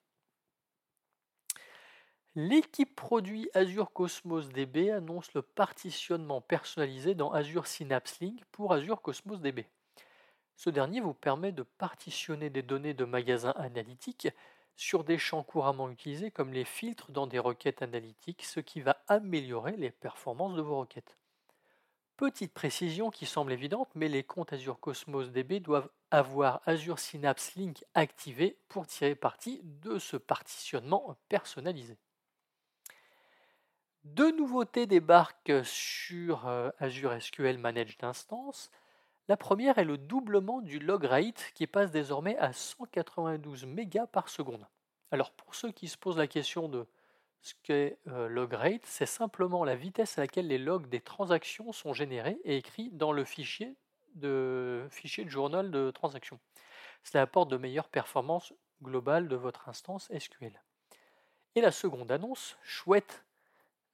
L'équipe 2.34 2.96
produit 2.96 3.50
Azure 3.52 3.92
Cosmos 3.92 4.48
DB 4.48 4.90
annonce 4.90 5.34
le 5.34 5.42
partitionnement 5.42 6.40
personnalisé 6.40 7.14
dans 7.14 7.32
Azure 7.32 7.66
Synapse 7.66 8.20
Link 8.20 8.42
pour 8.50 8.72
Azure 8.72 9.02
Cosmos 9.02 9.42
DB. 9.42 9.66
Ce 10.56 10.70
dernier 10.70 11.02
vous 11.02 11.12
permet 11.12 11.52
de 11.52 11.64
partitionner 11.64 12.48
des 12.48 12.62
données 12.62 12.94
de 12.94 13.04
magasins 13.04 13.54
analytiques 13.58 14.28
sur 14.76 15.04
des 15.04 15.18
champs 15.18 15.42
couramment 15.42 15.90
utilisés 15.90 16.30
comme 16.30 16.52
les 16.52 16.64
filtres 16.64 17.10
dans 17.10 17.26
des 17.26 17.38
requêtes 17.38 17.82
analytiques, 17.82 18.44
ce 18.44 18.60
qui 18.60 18.80
va 18.80 18.98
améliorer 19.08 19.76
les 19.76 19.90
performances 19.90 20.54
de 20.54 20.62
vos 20.62 20.78
requêtes. 20.78 21.16
Petite 22.16 22.54
précision 22.54 23.10
qui 23.10 23.26
semble 23.26 23.52
évidente, 23.52 23.90
mais 23.94 24.08
les 24.08 24.22
comptes 24.22 24.52
Azure 24.52 24.80
Cosmos 24.80 25.30
DB 25.32 25.60
doivent 25.60 25.90
avoir 26.10 26.62
Azure 26.64 26.98
Synapse 26.98 27.56
Link 27.56 27.84
activé 27.94 28.56
pour 28.68 28.86
tirer 28.86 29.14
parti 29.14 29.60
de 29.62 29.98
ce 29.98 30.16
partitionnement 30.16 31.16
personnalisé. 31.28 31.98
Deux 34.04 34.30
nouveautés 34.30 34.86
débarquent 34.86 35.64
sur 35.64 36.46
euh, 36.46 36.70
Azure 36.78 37.20
SQL 37.20 37.58
Managed 37.58 38.02
Instance. 38.02 38.70
La 39.28 39.36
première 39.36 39.78
est 39.78 39.84
le 39.84 39.98
doublement 39.98 40.60
du 40.60 40.78
log 40.78 41.04
rate 41.04 41.50
qui 41.54 41.66
passe 41.66 41.90
désormais 41.90 42.36
à 42.38 42.52
192 42.52 43.66
mégas 43.66 44.06
par 44.06 44.28
seconde. 44.28 44.66
Alors 45.10 45.32
pour 45.32 45.54
ceux 45.56 45.72
qui 45.72 45.88
se 45.88 45.98
posent 45.98 46.18
la 46.18 46.28
question 46.28 46.68
de 46.68 46.86
ce 47.42 47.54
qu'est 47.64 47.98
euh, 48.06 48.28
log 48.28 48.52
rate, 48.52 48.86
c'est 48.86 49.06
simplement 49.06 49.64
la 49.64 49.74
vitesse 49.74 50.16
à 50.18 50.20
laquelle 50.20 50.46
les 50.46 50.58
logs 50.58 50.88
des 50.88 51.00
transactions 51.00 51.72
sont 51.72 51.92
générés 51.92 52.38
et 52.44 52.56
écrits 52.56 52.90
dans 52.92 53.12
le 53.12 53.24
fichier 53.24 53.76
de, 54.14 54.86
fichier 54.90 55.24
de 55.24 55.30
journal 55.30 55.70
de 55.72 55.90
transaction. 55.90 56.38
Cela 57.02 57.22
apporte 57.22 57.50
de 57.50 57.56
meilleures 57.56 57.88
performances 57.88 58.52
globales 58.82 59.28
de 59.28 59.36
votre 59.36 59.68
instance 59.68 60.08
SQL. 60.16 60.60
Et 61.56 61.60
la 61.60 61.72
seconde 61.72 62.12
annonce, 62.12 62.56
chouette 62.62 63.25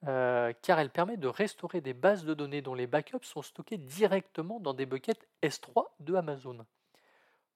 euh, 0.07 0.51
car 0.61 0.79
elle 0.79 0.89
permet 0.89 1.17
de 1.17 1.27
restaurer 1.27 1.81
des 1.81 1.93
bases 1.93 2.25
de 2.25 2.33
données 2.33 2.61
dont 2.61 2.75
les 2.75 2.87
backups 2.87 3.25
sont 3.25 3.41
stockés 3.41 3.77
directement 3.77 4.59
dans 4.59 4.73
des 4.73 4.85
buckets 4.85 5.27
S3 5.41 5.87
de 5.99 6.15
Amazon. 6.15 6.65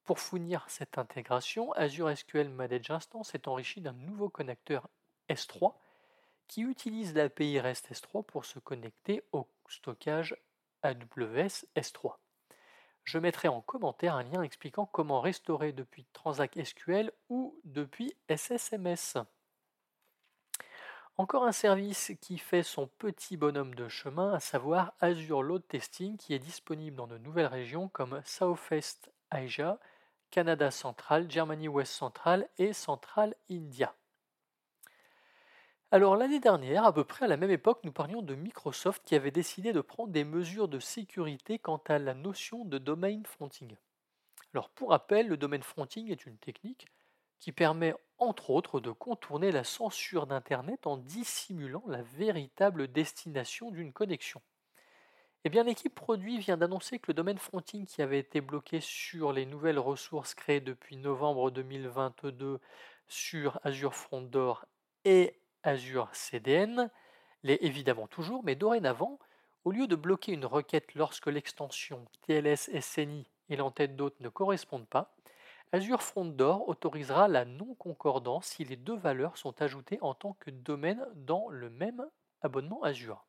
Pour 0.04 0.18
fournir 0.18 0.64
cette 0.68 0.96
intégration, 0.96 1.72
Azure 1.72 2.16
SQL 2.16 2.48
Managed 2.48 2.90
Instance 2.90 3.34
est 3.34 3.48
enrichi 3.48 3.82
d'un 3.82 3.92
nouveau 3.92 4.30
connecteur 4.30 4.88
S3 5.28 5.74
qui 6.46 6.62
utilise 6.62 7.14
l'API 7.14 7.60
REST 7.60 7.92
S3 7.92 8.24
pour 8.24 8.46
se 8.46 8.58
connecter 8.58 9.22
au 9.32 9.46
stockage 9.68 10.34
AWS 10.82 11.66
S3. 11.76 12.14
Je 13.04 13.18
mettrai 13.18 13.48
en 13.48 13.60
commentaire 13.60 14.14
un 14.14 14.22
lien 14.22 14.42
expliquant 14.42 14.86
comment 14.86 15.20
restaurer 15.20 15.72
depuis 15.72 16.06
Transact 16.12 16.62
SQL 16.64 17.12
ou 17.28 17.58
depuis 17.64 18.14
SSMS. 18.28 19.18
Encore 21.20 21.42
un 21.42 21.52
service 21.52 22.12
qui 22.20 22.38
fait 22.38 22.62
son 22.62 22.86
petit 22.86 23.36
bonhomme 23.36 23.74
de 23.74 23.88
chemin, 23.88 24.32
à 24.34 24.38
savoir 24.38 24.92
Azure 25.00 25.42
Load 25.42 25.66
Testing, 25.66 26.16
qui 26.16 26.32
est 26.32 26.38
disponible 26.38 26.94
dans 26.96 27.08
de 27.08 27.18
nouvelles 27.18 27.46
régions 27.46 27.88
comme 27.88 28.22
Southwest 28.24 29.10
Asia, 29.32 29.80
Canada 30.30 30.70
central, 30.70 31.28
Germany 31.28 31.66
West 31.66 31.92
Central 31.92 32.48
et 32.58 32.72
Central 32.72 33.34
India. 33.50 33.96
Alors 35.90 36.14
l'année 36.14 36.38
dernière, 36.38 36.84
à 36.84 36.92
peu 36.92 37.02
près 37.02 37.24
à 37.24 37.28
la 37.28 37.36
même 37.36 37.50
époque, 37.50 37.80
nous 37.82 37.90
parlions 37.90 38.22
de 38.22 38.36
Microsoft 38.36 39.02
qui 39.04 39.16
avait 39.16 39.32
décidé 39.32 39.72
de 39.72 39.80
prendre 39.80 40.12
des 40.12 40.24
mesures 40.24 40.68
de 40.68 40.78
sécurité 40.78 41.58
quant 41.58 41.82
à 41.88 41.98
la 41.98 42.14
notion 42.14 42.64
de 42.64 42.78
domain 42.78 43.20
fronting. 43.24 43.74
Alors 44.54 44.70
pour 44.70 44.90
rappel, 44.90 45.26
le 45.26 45.36
domain 45.36 45.62
fronting 45.62 46.12
est 46.12 46.26
une 46.26 46.38
technique 46.38 46.86
qui 47.40 47.52
permet 47.52 47.94
entre 48.18 48.50
autres 48.50 48.80
de 48.80 48.90
contourner 48.90 49.52
la 49.52 49.64
censure 49.64 50.26
d'Internet 50.26 50.86
en 50.86 50.96
dissimulant 50.96 51.84
la 51.86 52.02
véritable 52.02 52.88
destination 52.88 53.70
d'une 53.70 53.92
connexion. 53.92 54.42
Eh 55.44 55.50
bien, 55.50 55.62
l'équipe 55.62 55.94
produit 55.94 56.38
vient 56.38 56.56
d'annoncer 56.56 56.98
que 56.98 57.06
le 57.08 57.14
domaine 57.14 57.38
fronting 57.38 57.86
qui 57.86 58.02
avait 58.02 58.18
été 58.18 58.40
bloqué 58.40 58.80
sur 58.80 59.32
les 59.32 59.46
nouvelles 59.46 59.78
ressources 59.78 60.34
créées 60.34 60.60
depuis 60.60 60.96
novembre 60.96 61.50
2022 61.52 62.60
sur 63.06 63.60
Azure 63.62 63.94
Front 63.94 64.22
Door 64.22 64.66
et 65.04 65.38
Azure 65.62 66.08
CDN 66.12 66.90
l'est 67.44 67.62
évidemment 67.62 68.08
toujours, 68.08 68.42
mais 68.42 68.56
dorénavant, 68.56 69.18
au 69.64 69.70
lieu 69.70 69.86
de 69.86 69.96
bloquer 69.96 70.32
une 70.32 70.44
requête 70.44 70.94
lorsque 70.94 71.26
l'extension 71.26 72.04
TLS 72.26 72.70
SNI 72.80 73.30
et 73.48 73.56
l'entête 73.56 73.96
d'hôte 73.96 74.18
ne 74.20 74.28
correspondent 74.28 74.88
pas, 74.88 75.14
Azure 75.70 76.02
Front 76.02 76.24
Door 76.24 76.66
autorisera 76.66 77.28
la 77.28 77.44
non-concordance 77.44 78.46
si 78.46 78.64
les 78.64 78.76
deux 78.76 78.96
valeurs 78.96 79.36
sont 79.36 79.60
ajoutées 79.60 79.98
en 80.00 80.14
tant 80.14 80.32
que 80.40 80.50
domaine 80.50 81.04
dans 81.14 81.50
le 81.50 81.68
même 81.68 82.06
abonnement 82.40 82.82
Azure. 82.82 83.26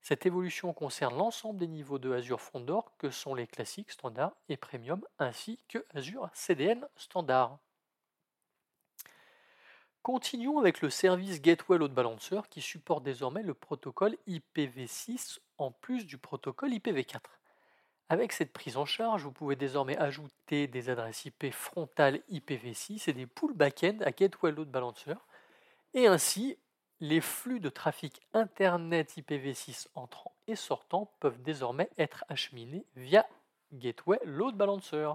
Cette 0.00 0.24
évolution 0.24 0.72
concerne 0.72 1.16
l'ensemble 1.16 1.58
des 1.58 1.68
niveaux 1.68 1.98
de 1.98 2.10
Azure 2.10 2.40
Front 2.40 2.60
Door 2.60 2.96
que 2.96 3.10
sont 3.10 3.34
les 3.34 3.46
classiques, 3.46 3.92
standard 3.92 4.32
et 4.48 4.56
premium, 4.56 5.04
ainsi 5.18 5.62
que 5.68 5.84
Azure 5.94 6.30
CDN 6.32 6.88
standard. 6.96 7.58
Continuons 10.02 10.58
avec 10.58 10.80
le 10.80 10.88
service 10.88 11.42
Gateway 11.42 11.76
Load 11.76 11.92
Balancer 11.92 12.40
qui 12.48 12.62
supporte 12.62 13.04
désormais 13.04 13.42
le 13.42 13.54
protocole 13.54 14.16
IPv6 14.26 15.38
en 15.58 15.70
plus 15.70 16.06
du 16.06 16.16
protocole 16.16 16.70
IPv4. 16.70 17.20
Avec 18.12 18.32
cette 18.32 18.52
prise 18.52 18.76
en 18.76 18.84
charge, 18.84 19.22
vous 19.22 19.32
pouvez 19.32 19.56
désormais 19.56 19.96
ajouter 19.96 20.66
des 20.66 20.90
adresses 20.90 21.24
IP 21.24 21.50
frontales 21.50 22.20
IPv6 22.30 23.08
et 23.08 23.14
des 23.14 23.24
pools 23.24 23.54
backend 23.54 24.02
à 24.02 24.10
Gateway 24.10 24.52
Load 24.52 24.68
Balancer. 24.68 25.14
Et 25.94 26.08
ainsi, 26.08 26.58
les 27.00 27.22
flux 27.22 27.58
de 27.58 27.70
trafic 27.70 28.20
Internet 28.34 29.16
IPv6 29.16 29.86
entrant 29.94 30.34
et 30.46 30.56
sortant 30.56 31.10
peuvent 31.20 31.40
désormais 31.40 31.88
être 31.96 32.26
acheminés 32.28 32.84
via 32.96 33.26
Gateway 33.72 34.20
Load 34.26 34.58
Balancer. 34.58 35.14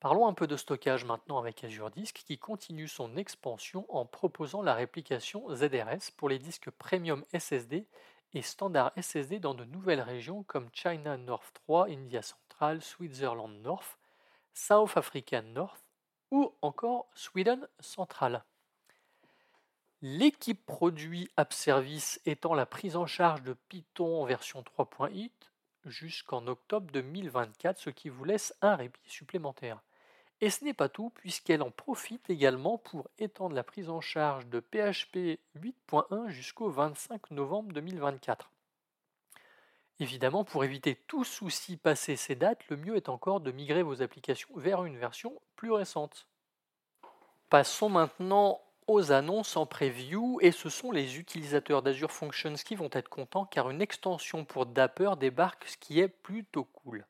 Parlons 0.00 0.28
un 0.28 0.34
peu 0.34 0.46
de 0.46 0.58
stockage 0.58 1.06
maintenant 1.06 1.38
avec 1.38 1.64
Azure 1.64 1.90
Disk 1.90 2.22
qui 2.26 2.36
continue 2.36 2.86
son 2.86 3.16
expansion 3.16 3.86
en 3.88 4.04
proposant 4.04 4.60
la 4.60 4.74
réplication 4.74 5.48
ZRS 5.54 6.10
pour 6.18 6.28
les 6.28 6.38
disques 6.38 6.68
Premium 6.68 7.24
SSD 7.32 7.86
et 8.34 8.42
standard 8.42 8.92
SSD 8.96 9.38
dans 9.38 9.54
de 9.54 9.64
nouvelles 9.64 10.00
régions 10.00 10.42
comme 10.44 10.68
China 10.72 11.16
North 11.16 11.52
3, 11.66 11.88
India 11.88 12.22
Central, 12.22 12.82
Switzerland 12.82 13.62
North, 13.62 13.98
South 14.52 14.96
Africa 14.96 15.42
North 15.42 15.84
ou 16.30 16.52
encore 16.62 17.06
Sweden 17.14 17.66
Central. 17.80 18.44
L'équipe 20.02 20.64
produit 20.64 21.28
App 21.36 21.52
Service 21.52 22.20
étant 22.24 22.54
la 22.54 22.66
prise 22.66 22.96
en 22.96 23.06
charge 23.06 23.42
de 23.42 23.54
Python 23.68 24.24
version 24.24 24.62
3.8 24.62 25.30
jusqu'en 25.86 26.46
octobre 26.46 26.90
2024, 26.92 27.78
ce 27.78 27.90
qui 27.90 28.08
vous 28.08 28.24
laisse 28.24 28.54
un 28.60 28.76
répit 28.76 29.00
supplémentaire. 29.06 29.82
Et 30.40 30.50
ce 30.50 30.64
n'est 30.64 30.74
pas 30.74 30.88
tout, 30.88 31.10
puisqu'elle 31.10 31.62
en 31.62 31.70
profite 31.70 32.30
également 32.30 32.78
pour 32.78 33.08
étendre 33.18 33.56
la 33.56 33.64
prise 33.64 33.90
en 33.90 34.00
charge 34.00 34.46
de 34.46 34.60
PHP 34.60 35.40
8.1 35.56 36.28
jusqu'au 36.28 36.70
25 36.70 37.32
novembre 37.32 37.72
2024. 37.72 38.50
Évidemment, 40.00 40.44
pour 40.44 40.62
éviter 40.62 40.94
tout 40.94 41.24
souci 41.24 41.76
passé 41.76 42.14
ces 42.14 42.36
dates, 42.36 42.68
le 42.68 42.76
mieux 42.76 42.94
est 42.94 43.08
encore 43.08 43.40
de 43.40 43.50
migrer 43.50 43.82
vos 43.82 44.00
applications 44.00 44.50
vers 44.54 44.84
une 44.84 44.96
version 44.96 45.40
plus 45.56 45.72
récente. 45.72 46.28
Passons 47.50 47.88
maintenant 47.88 48.60
aux 48.86 49.10
annonces 49.10 49.56
en 49.56 49.66
preview 49.66 50.38
et 50.40 50.52
ce 50.52 50.68
sont 50.68 50.92
les 50.92 51.18
utilisateurs 51.18 51.82
d'Azure 51.82 52.12
Functions 52.12 52.54
qui 52.54 52.76
vont 52.76 52.90
être 52.92 53.08
contents 53.08 53.44
car 53.44 53.70
une 53.70 53.82
extension 53.82 54.44
pour 54.44 54.66
Dapper 54.66 55.12
débarque 55.18 55.66
ce 55.66 55.76
qui 55.76 55.98
est 55.98 56.08
plutôt 56.08 56.64
cool. 56.64 57.04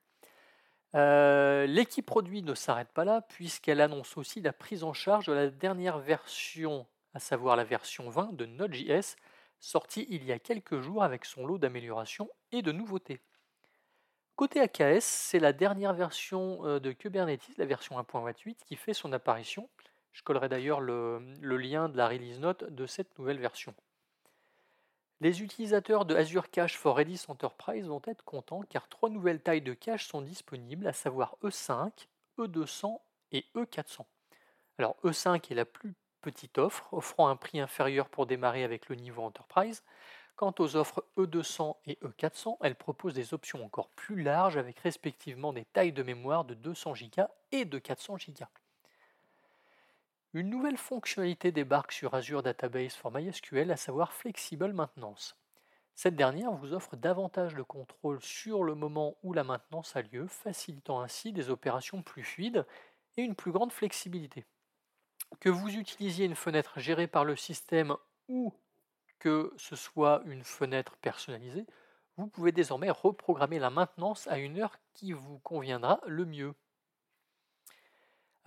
Euh, 0.94 1.66
l'équipe 1.66 2.06
produit 2.06 2.42
ne 2.42 2.54
s'arrête 2.54 2.92
pas 2.92 3.04
là 3.04 3.20
puisqu'elle 3.20 3.80
annonce 3.80 4.16
aussi 4.16 4.40
la 4.40 4.52
prise 4.52 4.84
en 4.84 4.94
charge 4.94 5.26
de 5.26 5.32
la 5.32 5.48
dernière 5.48 5.98
version, 5.98 6.86
à 7.14 7.18
savoir 7.18 7.56
la 7.56 7.64
version 7.64 8.08
20 8.08 8.34
de 8.34 8.46
Node.js, 8.46 9.16
sortie 9.60 10.06
il 10.08 10.24
y 10.24 10.32
a 10.32 10.38
quelques 10.38 10.80
jours 10.80 11.04
avec 11.04 11.24
son 11.24 11.46
lot 11.46 11.58
d'améliorations 11.58 12.30
et 12.52 12.62
de 12.62 12.72
nouveautés. 12.72 13.20
Côté 14.36 14.60
AKS, 14.60 15.02
c'est 15.02 15.40
la 15.40 15.52
dernière 15.52 15.92
version 15.92 16.64
euh, 16.64 16.78
de 16.78 16.92
Kubernetes, 16.92 17.58
la 17.58 17.66
version 17.66 18.00
1.28, 18.00 18.56
qui 18.64 18.76
fait 18.76 18.94
son 18.94 19.12
apparition. 19.12 19.68
Je 20.12 20.22
collerai 20.22 20.48
d'ailleurs 20.48 20.80
le 20.80 21.20
lien 21.40 21.88
de 21.88 21.96
la 21.96 22.08
release 22.08 22.40
note 22.40 22.64
de 22.64 22.86
cette 22.86 23.18
nouvelle 23.18 23.38
version. 23.38 23.74
Les 25.20 25.42
utilisateurs 25.42 26.04
de 26.04 26.14
Azure 26.14 26.48
Cache 26.48 26.76
for 26.76 26.96
Redis 26.96 27.24
Enterprise 27.26 27.88
vont 27.88 28.02
être 28.06 28.24
contents 28.24 28.62
car 28.70 28.88
trois 28.88 29.10
nouvelles 29.10 29.42
tailles 29.42 29.62
de 29.62 29.74
cache 29.74 30.06
sont 30.06 30.22
disponibles, 30.22 30.86
à 30.86 30.92
savoir 30.92 31.36
E5, 31.42 31.90
E200 32.38 33.00
et 33.32 33.44
E400. 33.56 34.04
Alors 34.78 34.94
E5 35.02 35.50
est 35.50 35.56
la 35.56 35.64
plus 35.64 35.94
petite 36.20 36.58
offre, 36.58 36.86
offrant 36.92 37.26
un 37.26 37.34
prix 37.34 37.58
inférieur 37.58 38.08
pour 38.08 38.26
démarrer 38.26 38.62
avec 38.62 38.88
le 38.88 38.94
niveau 38.94 39.22
Enterprise. 39.22 39.82
Quant 40.36 40.54
aux 40.60 40.76
offres 40.76 41.04
E200 41.16 41.74
et 41.86 41.98
E400, 42.04 42.58
elles 42.60 42.76
proposent 42.76 43.14
des 43.14 43.34
options 43.34 43.64
encore 43.64 43.88
plus 43.88 44.22
larges 44.22 44.56
avec 44.56 44.78
respectivement 44.78 45.52
des 45.52 45.64
tailles 45.64 45.92
de 45.92 46.04
mémoire 46.04 46.44
de 46.44 46.54
200 46.54 46.92
Go 46.92 47.24
et 47.50 47.64
de 47.64 47.80
400 47.80 48.18
Go. 48.38 48.44
Une 50.34 50.50
nouvelle 50.50 50.76
fonctionnalité 50.76 51.52
débarque 51.52 51.90
sur 51.90 52.14
Azure 52.14 52.42
Database 52.42 52.92
for 52.92 53.10
MySQL, 53.10 53.70
à 53.70 53.78
savoir 53.78 54.12
Flexible 54.12 54.74
Maintenance. 54.74 55.38
Cette 55.94 56.16
dernière 56.16 56.52
vous 56.52 56.74
offre 56.74 56.96
davantage 56.96 57.54
de 57.54 57.62
contrôle 57.62 58.20
sur 58.20 58.62
le 58.62 58.74
moment 58.74 59.16
où 59.22 59.32
la 59.32 59.42
maintenance 59.42 59.96
a 59.96 60.02
lieu, 60.02 60.26
facilitant 60.26 61.00
ainsi 61.00 61.32
des 61.32 61.48
opérations 61.48 62.02
plus 62.02 62.24
fluides 62.24 62.66
et 63.16 63.22
une 63.22 63.34
plus 63.34 63.52
grande 63.52 63.72
flexibilité. 63.72 64.44
Que 65.40 65.48
vous 65.48 65.74
utilisiez 65.74 66.26
une 66.26 66.34
fenêtre 66.34 66.78
gérée 66.78 67.06
par 67.06 67.24
le 67.24 67.34
système 67.34 67.96
ou 68.28 68.52
que 69.18 69.54
ce 69.56 69.76
soit 69.76 70.20
une 70.26 70.44
fenêtre 70.44 70.98
personnalisée, 70.98 71.64
vous 72.18 72.26
pouvez 72.26 72.52
désormais 72.52 72.90
reprogrammer 72.90 73.58
la 73.58 73.70
maintenance 73.70 74.26
à 74.26 74.38
une 74.38 74.58
heure 74.58 74.78
qui 74.92 75.12
vous 75.12 75.38
conviendra 75.38 76.00
le 76.06 76.26
mieux. 76.26 76.54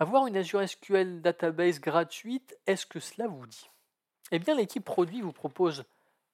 Avoir 0.02 0.26
une 0.26 0.36
Azure 0.36 0.68
SQL 0.68 1.22
Database 1.22 1.78
gratuite, 1.78 2.58
est-ce 2.66 2.86
que 2.86 2.98
cela 2.98 3.28
vous 3.28 3.46
dit? 3.46 3.70
Eh 4.32 4.40
bien, 4.40 4.56
l'équipe 4.56 4.84
produit 4.84 5.20
vous 5.20 5.30
propose 5.30 5.84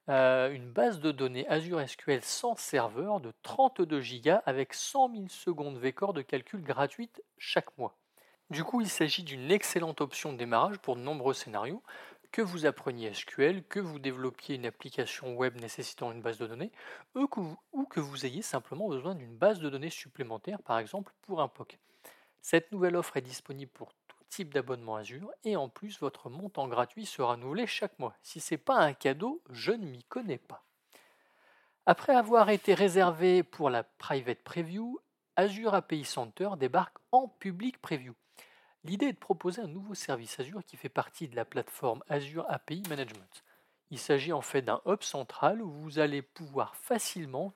euh, 0.09 0.51
une 0.51 0.73
base 0.73 1.01
de 1.01 1.13
données 1.13 1.47
Azure 1.49 1.87
SQL 1.87 2.23
sans 2.23 2.57
serveur 2.57 3.21
de 3.21 3.31
32 3.43 4.01
Go 4.25 4.31
avec 4.47 4.73
100 4.73 5.11
000 5.13 5.25
secondes 5.29 5.77
vCore 5.77 6.15
de 6.15 6.23
calcul 6.23 6.63
gratuite 6.63 7.23
chaque 7.37 7.77
mois. 7.77 7.95
Du 8.49 8.65
coup, 8.65 8.81
il 8.81 8.89
s'agit 8.89 9.23
d'une 9.23 9.51
excellente 9.51 10.01
option 10.01 10.33
de 10.33 10.39
démarrage 10.39 10.79
pour 10.79 10.97
de 10.97 11.03
nombreux 11.03 11.35
scénarios, 11.35 11.83
que 12.33 12.41
vous 12.41 12.65
appreniez 12.65 13.13
SQL, 13.13 13.65
que 13.65 13.81
vous 13.81 13.99
développiez 13.99 14.55
une 14.55 14.65
application 14.65 15.37
web 15.37 15.61
nécessitant 15.61 16.11
une 16.11 16.23
base 16.23 16.39
de 16.39 16.47
données, 16.47 16.73
ou 17.17 17.27
que 17.27 18.01
vous 18.01 18.25
ayez 18.25 18.41
simplement 18.41 18.89
besoin 18.89 19.15
d'une 19.15 19.37
base 19.37 19.61
de 19.61 19.69
données 19.69 19.91
supplémentaire, 19.91 20.63
par 20.63 20.79
exemple 20.79 21.13
pour 21.21 21.43
un 21.43 21.49
POC. 21.49 21.79
Cette 22.41 22.73
nouvelle 22.73 22.97
offre 22.97 23.17
est 23.17 23.23
disponible 23.23 23.71
pour 23.73 23.93
type 24.29 24.53
d'abonnement 24.53 24.97
Azure 24.97 25.31
et 25.45 25.57
en 25.57 25.69
plus 25.69 26.01
votre 26.01 26.31
montant 26.31 26.69
gratuit 26.69 27.07
sera 27.07 27.33
renouvelé 27.33 27.67
chaque 27.67 27.99
mois. 27.99 28.15
Si 28.23 28.41
ce 28.41 28.55
n'est 28.55 28.59
pas 28.59 28.77
un 28.79 28.93
cadeau, 28.93 29.43
je 29.51 29.73
ne 29.73 29.87
m'y 29.87 30.05
connais 30.05 30.39
pas. 30.39 30.65
Après 31.87 32.15
avoir 32.15 32.51
été 32.51 32.75
réservé 32.75 33.43
pour 33.43 33.71
la 33.71 33.83
private 33.83 34.43
preview, 34.43 35.01
Azure 35.37 35.75
API 35.75 36.05
Center 36.05 36.51
débarque 36.59 36.99
en 37.13 37.29
public 37.29 37.81
preview. 37.81 38.15
L'idée 38.85 39.07
est 39.07 39.13
de 39.13 39.19
proposer 39.19 39.63
un 39.63 39.69
nouveau 39.69 39.95
service 39.95 40.39
Azure 40.39 40.65
qui 40.65 40.77
fait 40.77 40.89
partie 40.89 41.29
de 41.29 41.37
la 41.37 41.45
plateforme 41.45 42.03
Azure 42.09 42.45
API 42.49 42.83
Management. 42.89 43.45
Il 43.91 43.99
s'agit 43.99 44.33
en 44.33 44.43
fait 44.43 44.63
d'un 44.63 44.83
hub 44.87 45.03
central 45.03 45.63
où 45.63 45.71
vous 45.71 45.99
allez 45.99 46.23
pouvoir 46.23 46.77
facilement 46.77 47.55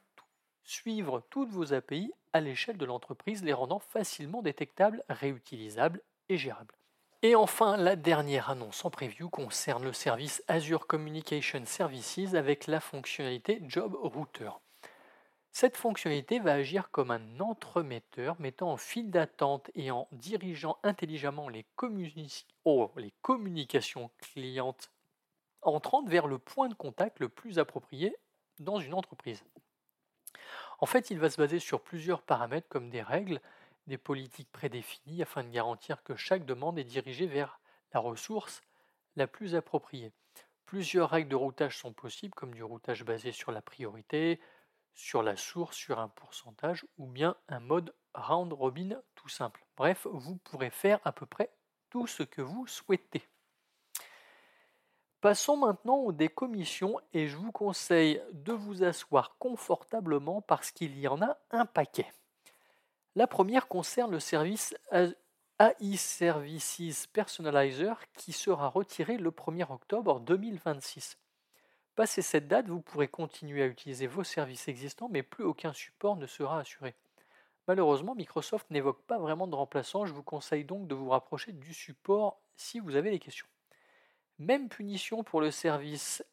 suivre 0.64 1.22
toutes 1.28 1.50
vos 1.50 1.74
API 1.74 2.12
à 2.32 2.40
l'échelle 2.40 2.78
de 2.78 2.84
l'entreprise, 2.84 3.42
les 3.44 3.52
rendant 3.52 3.78
facilement 3.78 4.42
détectables, 4.42 5.02
réutilisables 5.08 6.02
gérable. 6.36 6.74
Et 7.22 7.36
enfin, 7.36 7.76
la 7.76 7.94
dernière 7.94 8.50
annonce 8.50 8.84
en 8.84 8.90
preview 8.90 9.28
concerne 9.28 9.84
le 9.84 9.92
service 9.92 10.42
Azure 10.48 10.86
Communication 10.86 11.64
Services 11.64 12.34
avec 12.34 12.66
la 12.66 12.80
fonctionnalité 12.80 13.60
Job 13.62 13.96
Router. 14.00 14.50
Cette 15.52 15.76
fonctionnalité 15.76 16.40
va 16.40 16.54
agir 16.54 16.90
comme 16.90 17.10
un 17.10 17.38
entremetteur 17.38 18.40
mettant 18.40 18.72
en 18.72 18.76
file 18.76 19.10
d'attente 19.10 19.70
et 19.74 19.90
en 19.90 20.08
dirigeant 20.10 20.78
intelligemment 20.82 21.48
les, 21.48 21.66
oh, 22.64 22.90
les 22.96 23.12
communications 23.20 24.10
clientes 24.20 24.90
entrantes 25.60 26.08
vers 26.08 26.26
le 26.26 26.38
point 26.38 26.68
de 26.68 26.74
contact 26.74 27.20
le 27.20 27.28
plus 27.28 27.58
approprié 27.58 28.16
dans 28.58 28.80
une 28.80 28.94
entreprise. 28.94 29.44
En 30.82 30.86
fait, 30.86 31.12
il 31.12 31.20
va 31.20 31.30
se 31.30 31.36
baser 31.36 31.60
sur 31.60 31.80
plusieurs 31.80 32.22
paramètres 32.22 32.66
comme 32.68 32.90
des 32.90 33.02
règles, 33.02 33.40
des 33.86 33.98
politiques 33.98 34.50
prédéfinies 34.50 35.22
afin 35.22 35.44
de 35.44 35.48
garantir 35.48 36.02
que 36.02 36.16
chaque 36.16 36.44
demande 36.44 36.76
est 36.76 36.82
dirigée 36.82 37.28
vers 37.28 37.60
la 37.94 38.00
ressource 38.00 38.62
la 39.14 39.28
plus 39.28 39.54
appropriée. 39.54 40.10
Plusieurs 40.66 41.10
règles 41.10 41.28
de 41.28 41.36
routage 41.36 41.78
sont 41.78 41.92
possibles, 41.92 42.34
comme 42.34 42.52
du 42.52 42.64
routage 42.64 43.04
basé 43.04 43.30
sur 43.30 43.52
la 43.52 43.62
priorité, 43.62 44.40
sur 44.92 45.22
la 45.22 45.36
source, 45.36 45.76
sur 45.76 46.00
un 46.00 46.08
pourcentage, 46.08 46.84
ou 46.98 47.06
bien 47.06 47.36
un 47.46 47.60
mode 47.60 47.94
round 48.14 48.52
robin 48.52 49.00
tout 49.14 49.28
simple. 49.28 49.64
Bref, 49.76 50.08
vous 50.10 50.34
pourrez 50.38 50.70
faire 50.70 50.98
à 51.04 51.12
peu 51.12 51.26
près 51.26 51.52
tout 51.90 52.08
ce 52.08 52.24
que 52.24 52.42
vous 52.42 52.66
souhaitez. 52.66 53.22
Passons 55.22 55.56
maintenant 55.56 55.98
aux 55.98 56.10
décommissions 56.10 56.98
et 57.12 57.28
je 57.28 57.36
vous 57.36 57.52
conseille 57.52 58.20
de 58.32 58.52
vous 58.52 58.82
asseoir 58.82 59.36
confortablement 59.38 60.40
parce 60.40 60.72
qu'il 60.72 60.98
y 60.98 61.06
en 61.06 61.22
a 61.22 61.38
un 61.52 61.64
paquet. 61.64 62.12
La 63.14 63.28
première 63.28 63.68
concerne 63.68 64.10
le 64.10 64.18
service 64.18 64.74
AI 64.90 65.96
Services 65.96 67.06
Personalizer 67.06 67.94
qui 68.14 68.32
sera 68.32 68.66
retiré 68.66 69.16
le 69.16 69.30
1er 69.30 69.72
octobre 69.72 70.18
2026. 70.18 71.18
Passé 71.94 72.20
cette 72.20 72.48
date, 72.48 72.66
vous 72.66 72.80
pourrez 72.80 73.06
continuer 73.06 73.62
à 73.62 73.66
utiliser 73.66 74.08
vos 74.08 74.24
services 74.24 74.66
existants, 74.66 75.08
mais 75.08 75.22
plus 75.22 75.44
aucun 75.44 75.72
support 75.72 76.16
ne 76.16 76.26
sera 76.26 76.58
assuré. 76.58 76.96
Malheureusement, 77.68 78.16
Microsoft 78.16 78.68
n'évoque 78.72 79.02
pas 79.02 79.20
vraiment 79.20 79.46
de 79.46 79.54
remplaçant, 79.54 80.04
je 80.04 80.12
vous 80.12 80.24
conseille 80.24 80.64
donc 80.64 80.88
de 80.88 80.96
vous 80.96 81.10
rapprocher 81.10 81.52
du 81.52 81.72
support 81.72 82.40
si 82.56 82.80
vous 82.80 82.96
avez 82.96 83.12
des 83.12 83.20
questions. 83.20 83.46
Même 84.42 84.68
punition 84.68 85.22
pour 85.22 85.40
le 85.40 85.52
service 85.52 86.24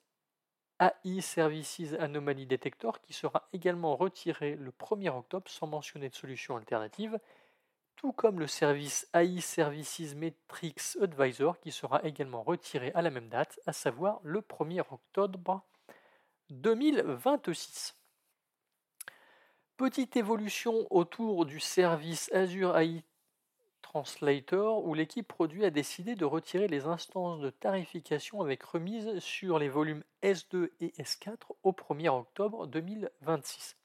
AI 0.80 1.22
Services 1.22 1.94
Anomaly 2.00 2.48
Detector 2.48 3.02
qui 3.02 3.14
sera 3.14 3.48
également 3.54 3.96
retiré 3.96 4.56
le 4.56 4.72
1er 4.72 5.10
octobre 5.10 5.48
sans 5.48 5.68
mentionner 5.68 6.10
de 6.10 6.16
solution 6.16 6.58
alternative, 6.58 7.20
tout 7.96 8.12
comme 8.12 8.40
le 8.40 8.48
service 8.48 9.08
AI 9.14 9.42
Services 9.42 10.16
Metrics 10.16 10.98
Advisor 11.00 11.60
qui 11.60 11.72
sera 11.72 12.04
également 12.04 12.42
retiré 12.42 12.92
à 12.96 13.04
la 13.04 13.12
même 13.12 13.30
date, 13.30 13.60
à 13.68 13.74
savoir 13.74 14.22
le 14.24 14.42
1er 14.42 14.84
octobre 14.90 15.62
2026. 16.50 17.96
Petite 19.78 20.18
évolution 20.18 20.88
autour 20.90 21.46
du 21.46 21.60
service 21.60 22.32
Azure 22.34 22.76
AI 22.76 23.04
Translator 23.82 24.86
où 24.86 24.94
l'équipe 24.94 25.28
produit 25.28 25.66
a 25.66 25.70
décidé 25.70 26.16
de 26.16 26.26
retirer 26.26 26.68
les 26.68 26.86
instances 26.86 27.40
de 27.40 27.50
tarification 27.50 28.42
avec 28.42 28.64
remise 28.64 29.20
sur 29.20 29.58
les 29.60 29.70
volumes 29.70 30.04
S2 30.22 30.70
et 30.80 30.90
S4 31.00 31.38
au 31.64 31.72
1er 31.72 32.10
octobre 32.10 32.68
2026. 32.68 33.78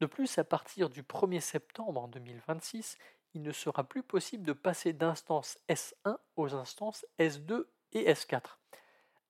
De 0.00 0.06
plus, 0.06 0.38
à 0.38 0.44
partir 0.44 0.90
du 0.90 1.02
1er 1.02 1.40
septembre 1.40 2.08
2026, 2.08 2.98
il 3.34 3.42
ne 3.42 3.52
sera 3.52 3.84
plus 3.84 4.02
possible 4.02 4.44
de 4.44 4.52
passer 4.52 4.92
d'instances 4.92 5.58
S1 5.68 6.16
aux 6.36 6.54
instances 6.54 7.04
S2 7.18 7.64
et 7.92 8.12
S4. 8.12 8.58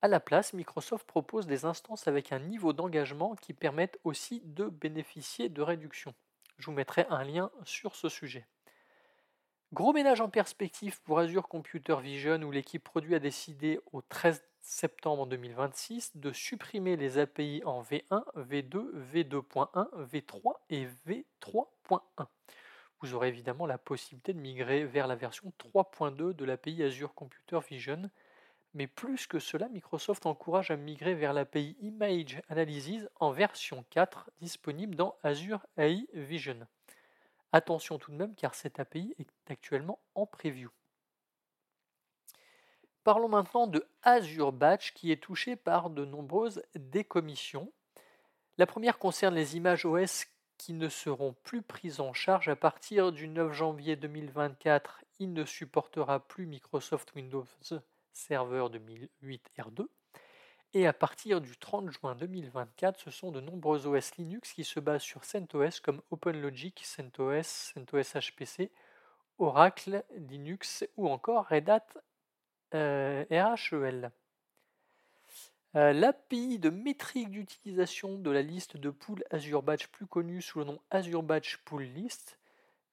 À 0.02 0.08
la 0.08 0.20
place, 0.20 0.52
Microsoft 0.52 1.06
propose 1.06 1.46
des 1.46 1.64
instances 1.64 2.06
avec 2.06 2.32
un 2.32 2.38
niveau 2.38 2.72
d'engagement 2.72 3.34
qui 3.34 3.52
permettent 3.52 3.98
aussi 4.04 4.42
de 4.44 4.66
bénéficier 4.66 5.48
de 5.48 5.62
réductions. 5.62 6.14
Je 6.58 6.66
vous 6.66 6.72
mettrai 6.72 7.06
un 7.10 7.24
lien 7.24 7.50
sur 7.64 7.96
ce 7.96 8.08
sujet. 8.08 8.46
Gros 9.76 9.92
ménage 9.92 10.22
en 10.22 10.30
perspective 10.30 11.02
pour 11.02 11.18
Azure 11.18 11.48
Computer 11.48 11.96
Vision 12.00 12.40
où 12.40 12.50
l'équipe 12.50 12.82
produit 12.82 13.14
a 13.14 13.18
décidé 13.18 13.78
au 13.92 14.00
13 14.00 14.42
septembre 14.62 15.26
2026 15.26 16.16
de 16.16 16.32
supprimer 16.32 16.96
les 16.96 17.18
API 17.18 17.60
en 17.66 17.82
V1, 17.82 18.24
V2, 18.38 18.86
V2.1, 19.12 19.86
V3 20.10 20.54
et 20.70 20.86
V3.1. 21.06 22.26
Vous 23.02 23.12
aurez 23.12 23.28
évidemment 23.28 23.66
la 23.66 23.76
possibilité 23.76 24.32
de 24.32 24.40
migrer 24.40 24.86
vers 24.86 25.06
la 25.06 25.14
version 25.14 25.52
3.2 25.58 26.32
de 26.32 26.44
l'API 26.46 26.82
Azure 26.82 27.12
Computer 27.12 27.58
Vision, 27.68 28.08
mais 28.72 28.86
plus 28.86 29.26
que 29.26 29.38
cela, 29.38 29.68
Microsoft 29.68 30.24
encourage 30.24 30.70
à 30.70 30.78
migrer 30.78 31.14
vers 31.14 31.34
l'API 31.34 31.76
Image 31.82 32.40
Analysis 32.48 33.06
en 33.16 33.30
version 33.30 33.84
4 33.90 34.30
disponible 34.40 34.94
dans 34.94 35.18
Azure 35.22 35.66
AI 35.76 36.08
Vision. 36.14 36.66
Attention 37.56 37.98
tout 37.98 38.10
de 38.10 38.16
même 38.18 38.34
car 38.34 38.54
cette 38.54 38.80
API 38.80 39.14
est 39.18 39.50
actuellement 39.50 39.98
en 40.14 40.26
preview. 40.26 40.68
Parlons 43.02 43.30
maintenant 43.30 43.66
de 43.66 43.88
Azure 44.02 44.52
Batch 44.52 44.92
qui 44.92 45.10
est 45.10 45.22
touché 45.22 45.56
par 45.56 45.88
de 45.88 46.04
nombreuses 46.04 46.62
décommissions. 46.74 47.72
La 48.58 48.66
première 48.66 48.98
concerne 48.98 49.34
les 49.34 49.56
images 49.56 49.86
OS 49.86 50.26
qui 50.58 50.74
ne 50.74 50.90
seront 50.90 51.34
plus 51.44 51.62
prises 51.62 52.00
en 52.00 52.12
charge 52.12 52.48
à 52.48 52.56
partir 52.56 53.10
du 53.10 53.26
9 53.26 53.54
janvier 53.54 53.96
2024. 53.96 55.02
Il 55.18 55.32
ne 55.32 55.46
supportera 55.46 56.20
plus 56.28 56.44
Microsoft 56.44 57.14
Windows 57.14 57.46
Server 58.12 58.66
2008 58.70 59.50
R2. 59.56 59.86
Et 60.76 60.86
à 60.86 60.92
partir 60.92 61.40
du 61.40 61.56
30 61.56 61.90
juin 61.90 62.14
2024, 62.16 63.00
ce 63.00 63.10
sont 63.10 63.30
de 63.30 63.40
nombreux 63.40 63.86
OS 63.86 64.16
Linux 64.18 64.52
qui 64.52 64.62
se 64.62 64.78
basent 64.78 65.00
sur 65.00 65.24
CentOS 65.24 65.80
comme 65.82 66.02
OpenLogic, 66.10 66.84
CentOS, 66.84 67.72
CentOS 67.74 68.12
HPC, 68.14 68.70
Oracle, 69.38 70.04
Linux 70.14 70.84
ou 70.98 71.08
encore 71.08 71.48
Red 71.48 71.70
Hat 71.70 71.86
euh, 72.74 73.24
RHEL. 73.30 74.10
Euh, 75.76 75.94
L'API 75.94 76.58
de 76.58 76.68
métrique 76.68 77.30
d'utilisation 77.30 78.18
de 78.18 78.30
la 78.30 78.42
liste 78.42 78.76
de 78.76 78.90
pools 78.90 79.24
Azure 79.30 79.62
Batch 79.62 79.86
plus 79.86 80.06
connue 80.06 80.42
sous 80.42 80.58
le 80.58 80.66
nom 80.66 80.78
Azure 80.90 81.22
Batch 81.22 81.56
Pool 81.64 81.84
List. 81.84 82.38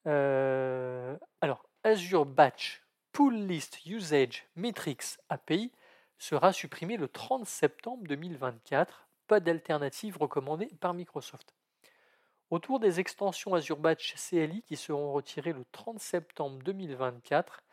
Euh, 0.07 1.17
alors, 1.41 1.67
Azure 1.83 2.25
Batch 2.25 2.81
Pool 3.11 3.35
List 3.35 3.85
Usage 3.85 4.47
Metrics 4.55 5.17
API 5.27 5.73
sera 6.17 6.53
supprimé 6.53 6.97
le 6.97 7.07
30 7.07 7.45
septembre 7.45 8.03
2024. 8.07 9.07
Pas 9.27 9.39
d'alternative 9.39 10.17
recommandée 10.17 10.69
par 10.79 10.93
Microsoft. 10.93 11.53
Autour 12.49 12.79
des 12.79 12.99
extensions 12.99 13.55
Azure 13.55 13.79
Batch 13.79 14.15
CLI 14.15 14.61
qui 14.63 14.75
seront 14.75 15.11
retirées 15.13 15.53
le 15.53 15.65
30 15.71 15.99
septembre 15.99 16.61
2024, 16.63 17.63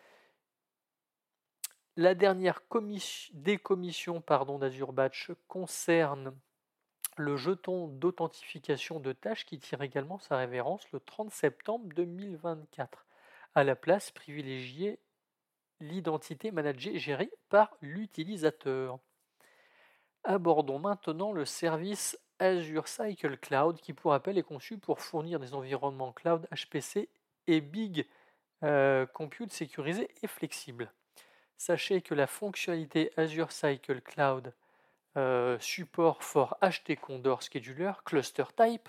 la 1.96 2.14
dernière 2.14 2.62
décommission 3.34 4.22
d'Azure 4.58 4.92
Batch 4.92 5.32
concerne 5.48 6.34
le 7.18 7.36
jeton 7.36 7.88
d'authentification 7.88 9.00
de 9.00 9.12
tâches 9.12 9.44
qui 9.44 9.58
tire 9.58 9.82
également 9.82 10.18
sa 10.18 10.38
révérence 10.38 10.90
le 10.92 11.00
30 11.00 11.30
septembre 11.30 11.88
2024. 11.94 13.04
À 13.54 13.64
la 13.64 13.76
place, 13.76 14.10
privilégier 14.12 14.98
l'identité 15.80 16.50
managée 16.50 16.98
gérée 16.98 17.30
par 17.48 17.76
l'utilisateur. 17.80 18.98
Abordons 20.24 20.78
maintenant 20.78 21.32
le 21.32 21.44
service 21.44 22.18
Azure 22.38 22.88
Cycle 22.88 23.36
Cloud 23.36 23.80
qui, 23.80 23.92
pour 23.92 24.12
rappel, 24.12 24.38
est 24.38 24.42
conçu 24.42 24.78
pour 24.78 25.00
fournir 25.00 25.40
des 25.40 25.54
environnements 25.54 26.12
cloud 26.12 26.46
HPC 26.52 27.08
et 27.46 27.60
Big 27.60 28.06
euh, 28.62 29.06
Compute 29.06 29.52
sécurisés 29.52 30.08
et 30.22 30.26
flexibles. 30.26 30.92
Sachez 31.56 32.00
que 32.00 32.14
la 32.14 32.26
fonctionnalité 32.26 33.12
Azure 33.16 33.52
Cycle 33.52 34.00
Cloud 34.00 34.54
euh, 35.16 35.58
support 35.58 36.22
for 36.22 36.56
HT 36.62 36.96
Condor 37.00 37.42
Scheduler 37.42 37.92
Cluster 38.04 38.44
Type 38.56 38.88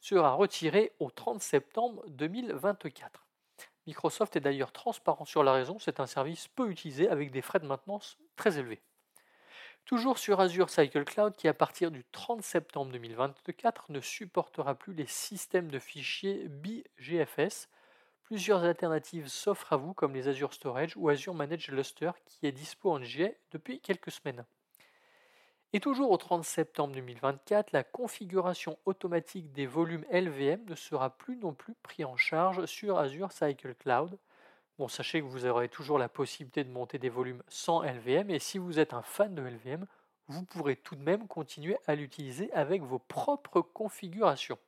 sera 0.00 0.32
retirée 0.32 0.92
au 0.98 1.10
30 1.10 1.42
septembre 1.42 2.04
2024. 2.08 3.29
Microsoft 3.86 4.36
est 4.36 4.40
d'ailleurs 4.40 4.72
transparent 4.72 5.24
sur 5.24 5.42
la 5.42 5.52
raison, 5.52 5.78
c'est 5.78 6.00
un 6.00 6.06
service 6.06 6.48
peu 6.48 6.70
utilisé 6.70 7.08
avec 7.08 7.30
des 7.30 7.42
frais 7.42 7.60
de 7.60 7.66
maintenance 7.66 8.18
très 8.36 8.58
élevés. 8.58 8.80
Toujours 9.84 10.18
sur 10.18 10.40
Azure 10.40 10.70
Cycle 10.70 11.04
Cloud 11.04 11.34
qui 11.36 11.48
à 11.48 11.54
partir 11.54 11.90
du 11.90 12.04
30 12.12 12.42
septembre 12.42 12.92
2024 12.92 13.86
ne 13.90 14.00
supportera 14.00 14.74
plus 14.74 14.94
les 14.94 15.06
systèmes 15.06 15.70
de 15.70 15.78
fichiers 15.78 16.48
BGFS, 16.48 17.68
Plusieurs 18.30 18.62
alternatives 18.62 19.26
s'offrent 19.26 19.72
à 19.72 19.76
vous 19.76 19.92
comme 19.92 20.14
les 20.14 20.28
Azure 20.28 20.54
Storage 20.54 20.96
ou 20.96 21.08
Azure 21.08 21.34
Managed 21.34 21.72
Cluster 21.72 22.12
qui 22.26 22.46
est 22.46 22.52
dispo 22.52 22.92
en 22.92 23.00
GA 23.00 23.30
depuis 23.50 23.80
quelques 23.80 24.12
semaines. 24.12 24.44
Et 25.72 25.78
toujours 25.78 26.10
au 26.10 26.16
30 26.16 26.44
septembre 26.44 26.94
2024, 26.94 27.70
la 27.70 27.84
configuration 27.84 28.76
automatique 28.86 29.52
des 29.52 29.66
volumes 29.66 30.04
LVM 30.10 30.64
ne 30.68 30.74
sera 30.74 31.10
plus 31.10 31.36
non 31.36 31.54
plus 31.54 31.74
pris 31.74 32.04
en 32.04 32.16
charge 32.16 32.66
sur 32.66 32.98
Azure 32.98 33.30
Cycle 33.30 33.76
Cloud. 33.76 34.18
Bon, 34.78 34.88
sachez 34.88 35.20
que 35.20 35.26
vous 35.26 35.46
aurez 35.46 35.68
toujours 35.68 35.98
la 35.98 36.08
possibilité 36.08 36.64
de 36.64 36.70
monter 36.70 36.98
des 36.98 37.08
volumes 37.08 37.42
sans 37.46 37.82
LVM 37.82 38.30
et 38.30 38.40
si 38.40 38.58
vous 38.58 38.80
êtes 38.80 38.94
un 38.94 39.02
fan 39.02 39.32
de 39.36 39.42
LVM, 39.42 39.86
vous 40.26 40.44
pourrez 40.44 40.74
tout 40.74 40.96
de 40.96 41.02
même 41.02 41.28
continuer 41.28 41.76
à 41.86 41.94
l'utiliser 41.94 42.52
avec 42.52 42.82
vos 42.82 42.98
propres 42.98 43.60
configurations. 43.60 44.58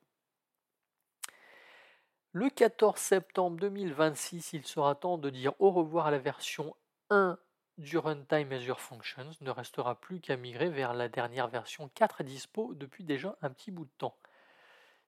Le 2.31 2.49
14 2.49 2.97
septembre 2.97 3.57
2026, 3.59 4.53
il 4.53 4.65
sera 4.65 4.95
temps 4.95 5.19
de 5.19 5.31
dire 5.31 5.55
au 5.59 5.73
revoir 5.73 6.07
à 6.07 6.11
la 6.13 6.19
version 6.19 6.77
1 7.11 7.39
du 7.79 7.99
Runtime 7.99 8.53
Azure 8.53 8.81
Functions. 8.81 9.31
Ne 9.41 9.51
restera 9.51 9.95
plus 9.95 10.21
qu'à 10.21 10.37
migrer 10.37 10.71
vers 10.71 10.95
la 10.95 11.09
dernière 11.09 11.49
version 11.49 11.89
4 11.95 12.23
dispo 12.23 12.75
depuis 12.75 13.05
déjà 13.05 13.37
un 13.43 13.51
petit 13.51 13.71
bout 13.71 13.85
de 13.85 13.91
temps. 13.99 14.17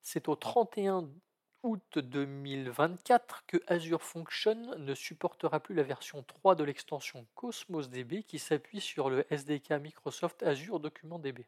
C'est 0.00 0.29
au 0.29 0.37
31 0.37 1.09
août 1.62 1.98
2024 1.98 3.44
que 3.46 3.57
Azure 3.66 4.03
Functions 4.03 4.77
ne 4.77 4.94
supportera 4.94 5.61
plus 5.61 5.74
la 5.74 5.83
version 5.83 6.22
3 6.22 6.57
de 6.57 6.64
l'extension 6.64 7.27
Cosmos 7.35 7.88
DB 7.88 8.22
qui 8.22 8.38
s'appuie 8.38 8.81
sur 8.81 9.09
le 9.09 9.27
SDK 9.31 9.70
Microsoft 9.81 10.42
Azure 10.42 10.79
Document 10.79 11.18
DB. 11.18 11.46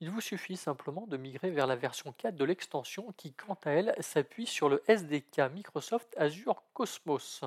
Il 0.00 0.10
vous 0.10 0.20
suffit 0.20 0.56
simplement 0.56 1.06
de 1.06 1.16
migrer 1.16 1.50
vers 1.50 1.66
la 1.66 1.76
version 1.76 2.12
4 2.12 2.34
de 2.34 2.44
l'extension 2.44 3.12
qui, 3.18 3.34
quant 3.34 3.58
à 3.64 3.70
elle, 3.70 3.94
s'appuie 4.00 4.46
sur 4.46 4.68
le 4.68 4.82
SDK 4.88 5.42
Microsoft 5.52 6.12
Azure 6.16 6.62
Cosmos. 6.72 7.44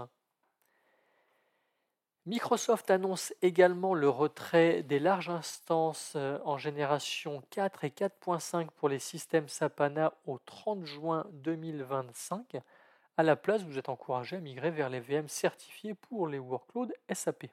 Microsoft 2.26 2.90
annonce 2.90 3.34
également 3.42 3.94
le 3.94 4.08
retrait 4.08 4.82
des 4.82 5.00
larges 5.00 5.30
instances 5.30 6.14
euh, 6.16 6.40
en 6.46 6.58
génération 6.58 7.44
4 7.50 7.84
et 7.84 7.90
4.5 7.90 8.70
pour 8.78 8.88
les 8.88 9.00
systèmes 9.00 9.50
Sapana 9.50 10.14
au 10.26 10.38
30 10.38 10.86
juin 10.86 11.26
2025. 11.34 12.62
À 13.18 13.24
la 13.24 13.36
place, 13.36 13.64
vous 13.64 13.78
êtes 13.78 13.90
encouragé 13.90 14.38
à 14.38 14.40
migrer 14.40 14.72
vers 14.72 14.90
les 14.90 15.02
VM 15.02 15.28
certifiés 15.28 15.96
pour 15.96 16.28
les 16.28 16.40
workloads 16.40 16.94
SAP. 17.12 17.48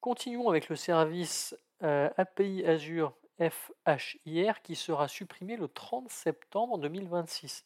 Continuons 0.00 0.48
avec 0.48 0.68
le 0.68 0.74
service 0.74 1.56
euh, 1.84 2.10
API 2.16 2.66
Azure 2.66 3.14
FHIR 3.38 4.60
qui 4.62 4.74
sera 4.74 5.06
supprimé 5.06 5.56
le 5.56 5.68
30 5.68 6.10
septembre 6.10 6.78
2026. 6.78 7.64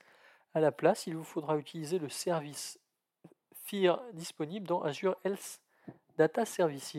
À 0.58 0.60
la 0.60 0.72
place, 0.72 1.06
il 1.06 1.14
vous 1.14 1.22
faudra 1.22 1.56
utiliser 1.56 2.00
le 2.00 2.08
service 2.08 2.80
FHIR 3.66 4.02
disponible 4.14 4.66
dans 4.66 4.82
Azure 4.82 5.16
Health 5.22 5.60
Data 6.16 6.44
Services. 6.44 6.96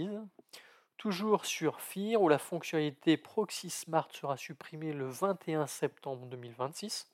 Toujours 0.96 1.46
sur 1.46 1.82
FHIR 1.82 2.22
où 2.22 2.30
la 2.30 2.40
fonctionnalité 2.40 3.18
Proxy 3.18 3.70
Smart 3.70 4.08
sera 4.14 4.38
supprimée 4.38 4.94
le 4.94 5.10
21 5.10 5.68
septembre 5.68 6.26
2026. 6.28 7.12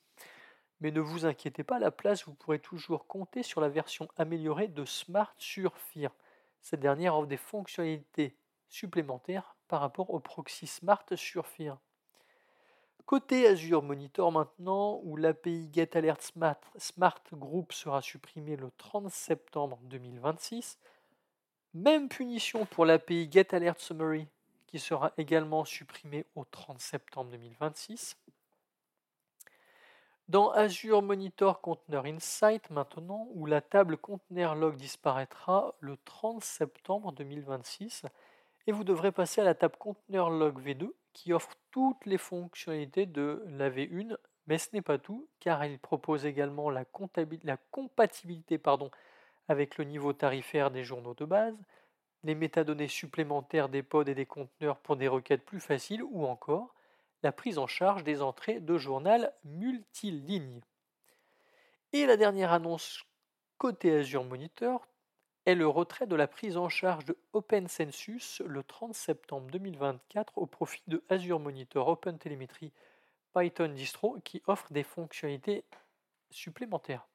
Mais 0.81 0.91
ne 0.91 0.99
vous 0.99 1.25
inquiétez 1.25 1.63
pas, 1.63 1.77
à 1.77 1.79
la 1.79 1.89
place, 1.89 2.25
vous 2.25 2.35
pourrez 2.35 2.59
toujours 2.59 3.07
compter 3.07 3.41
sur 3.41 3.59
la 3.59 3.69
version 3.69 4.07
améliorée 4.15 4.67
de 4.67 4.85
Smart 4.85 5.33
sur 5.39 5.75
FHIR. 5.75 6.11
Cette 6.61 6.79
dernière 6.79 7.15
offre 7.17 7.25
des 7.25 7.37
fonctionnalités 7.37 8.37
supplémentaires 8.69 9.55
par 9.67 9.81
rapport 9.81 10.11
au 10.11 10.19
proxy 10.19 10.67
Smart 10.67 11.05
sur 11.15 11.47
FIR. 11.47 11.79
Côté 13.05 13.45
Azure 13.45 13.83
Monitor 13.83 14.31
maintenant, 14.31 14.99
où 15.03 15.15
l'API 15.15 15.69
GetAlert 15.71 16.17
Smart, 16.21 17.21
Group 17.33 17.71
sera 17.71 18.01
supprimée 18.01 18.55
le 18.55 18.71
30 18.79 19.11
septembre 19.11 19.77
2026. 19.83 20.79
Même 21.75 22.09
punition 22.09 22.65
pour 22.65 22.83
l'API 22.83 23.29
GetAlert 23.31 23.79
Summary 23.79 24.27
qui 24.65 24.79
sera 24.79 25.11
également 25.17 25.65
supprimée 25.65 26.25
au 26.33 26.45
30 26.45 26.79
septembre 26.79 27.29
2026. 27.29 28.17
Dans 30.27 30.49
Azure 30.49 31.03
Monitor 31.03 31.61
Container 31.61 32.05
Insight 32.05 32.71
maintenant, 32.71 33.27
où 33.35 33.45
la 33.45 33.61
table 33.61 33.97
Container 33.97 34.55
Log 34.55 34.77
disparaîtra 34.77 35.75
le 35.79 35.95
30 36.05 36.43
septembre 36.43 37.11
2026, 37.11 38.01
et 38.65 38.71
vous 38.71 38.83
devrez 38.83 39.11
passer 39.11 39.41
à 39.41 39.43
la 39.43 39.53
table 39.53 39.75
Container 39.77 40.31
Log 40.31 40.59
V2 40.59 40.89
qui 41.13 41.33
offre 41.33 41.55
toutes 41.75 42.05
les 42.05 42.17
fonctionnalités 42.17 43.05
de 43.05 43.43
la 43.47 43.69
V1, 43.69 44.15
mais 44.47 44.57
ce 44.57 44.69
n'est 44.71 44.81
pas 44.81 44.97
tout, 44.97 45.27
car 45.41 45.65
il 45.65 45.77
propose 45.77 46.25
également 46.25 46.69
la, 46.69 46.85
la 47.43 47.57
compatibilité 47.57 48.57
pardon, 48.57 48.89
avec 49.49 49.77
le 49.77 49.83
niveau 49.83 50.13
tarifaire 50.13 50.71
des 50.71 50.85
journaux 50.85 51.15
de 51.15 51.25
base, 51.25 51.57
les 52.23 52.33
métadonnées 52.33 52.87
supplémentaires 52.87 53.67
des 53.67 53.83
pods 53.83 54.05
et 54.05 54.15
des 54.15 54.25
conteneurs 54.25 54.77
pour 54.77 54.95
des 54.95 55.09
requêtes 55.09 55.43
plus 55.43 55.59
faciles, 55.59 56.01
ou 56.01 56.25
encore 56.25 56.73
la 57.23 57.33
prise 57.33 57.57
en 57.57 57.67
charge 57.67 58.05
des 58.05 58.21
entrées 58.21 58.61
de 58.61 58.77
journal 58.77 59.33
multiligne. 59.43 60.61
Et 61.91 62.05
la 62.05 62.15
dernière 62.15 62.53
annonce 62.53 63.03
côté 63.57 63.97
Azure 63.97 64.23
Monitor 64.23 64.87
est 65.45 65.55
le 65.55 65.67
retrait 65.67 66.07
de 66.07 66.15
la 66.15 66.27
prise 66.27 66.57
en 66.57 66.69
charge 66.69 67.05
de 67.05 67.17
OpenCensus 67.33 68.41
le 68.45 68.63
30 68.63 68.93
septembre 68.93 69.47
2024 69.51 70.37
au 70.37 70.45
profit 70.45 70.83
de 70.87 71.03
Azure 71.09 71.39
Monitor 71.39 71.87
OpenTelemetry 71.87 72.71
Python 73.33 73.69
Distro 73.69 74.17
qui 74.23 74.41
offre 74.47 74.71
des 74.71 74.83
fonctionnalités 74.83 75.63
supplémentaires. 76.31 77.05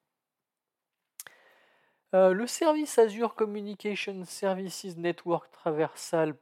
Euh, 2.14 2.32
le 2.32 2.46
service 2.46 2.98
Azure 2.98 3.34
Communication 3.34 4.24
Services 4.24 4.96
Network 4.96 5.50
Traversal, 5.52 6.34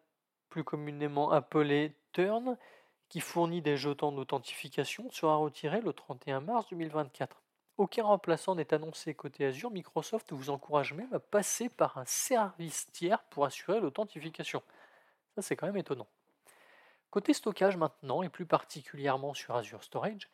plus 0.49 0.65
communément 0.65 1.31
appelé 1.31 1.93
TURN, 2.13 2.57
qui 3.09 3.21
fournit 3.21 3.63
des 3.63 3.77
jetons 3.77 4.13
d'authentification, 4.13 5.11
sera 5.11 5.37
retiré 5.37 5.81
le 5.81 5.93
31 5.93 6.41
mars 6.41 6.67
2024. 6.71 7.43
Aucun 7.79 8.05
remplaçant 8.05 8.57
n'est 8.57 8.75
annoncé 8.75 9.15
côté 9.15 9.47
Azure. 9.47 9.71
Microsoft 9.71 10.33
vous 10.33 10.51
encourage 10.51 10.93
même 10.95 11.13
à 11.15 11.21
passer 11.21 11.69
par 11.69 11.97
un 11.97 12.05
service 12.05 12.91
tiers 12.93 13.23
pour 13.25 13.45
assurer 13.45 13.81
l'authentification. 13.81 14.63
Ça, 15.37 15.43
c'est 15.43 15.55
quand 15.55 15.67
même 15.67 15.77
étonnant. 15.77 16.09
Côté 17.11 17.33
stockage 17.33 17.77
maintenant, 17.77 18.23
et 18.23 18.29
plus 18.29 18.47
particulièrement 18.47 19.33
sur 19.33 19.55
Azure 19.55 19.85
Storage, 19.85 20.29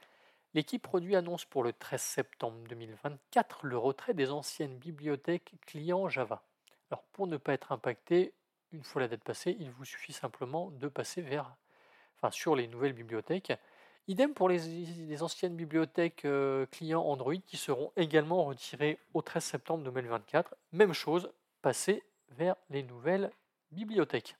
l'équipe 0.54 0.82
produit 0.82 1.16
annonce 1.16 1.44
pour 1.44 1.62
le 1.62 1.74
13 1.74 2.00
septembre 2.00 2.66
2024 2.68 3.66
le 3.66 3.76
retrait 3.76 4.14
des 4.14 4.30
anciennes 4.30 4.78
bibliothèques 4.78 5.52
clients 5.66 6.08
Java. 6.08 6.42
Alors 6.90 7.04
pour 7.12 7.26
ne 7.26 7.36
pas 7.36 7.52
être 7.52 7.72
impacté, 7.72 8.32
une 8.72 8.82
fois 8.82 9.02
la 9.02 9.08
date 9.08 9.22
passée, 9.22 9.56
il 9.60 9.70
vous 9.70 9.84
suffit 9.84 10.14
simplement 10.14 10.70
de 10.70 10.88
passer 10.88 11.20
vers 11.20 11.54
sur 12.30 12.56
les 12.56 12.68
nouvelles 12.68 12.92
bibliothèques. 12.92 13.52
Idem 14.06 14.34
pour 14.34 14.50
les, 14.50 15.22
anciennes 15.22 15.56
bibliothèques 15.56 16.26
euh, 16.26 16.66
clients 16.66 17.04
Android 17.04 17.36
qui 17.46 17.56
seront 17.56 17.90
également 17.96 18.44
retirées 18.44 18.98
au 19.14 19.22
13 19.22 19.42
septembre 19.42 19.84
2024. 19.84 20.54
Même 20.72 20.92
chose, 20.92 21.32
passer 21.62 22.02
vers 22.32 22.56
les 22.68 22.82
nouvelles 22.82 23.30
bibliothèques. 23.72 24.36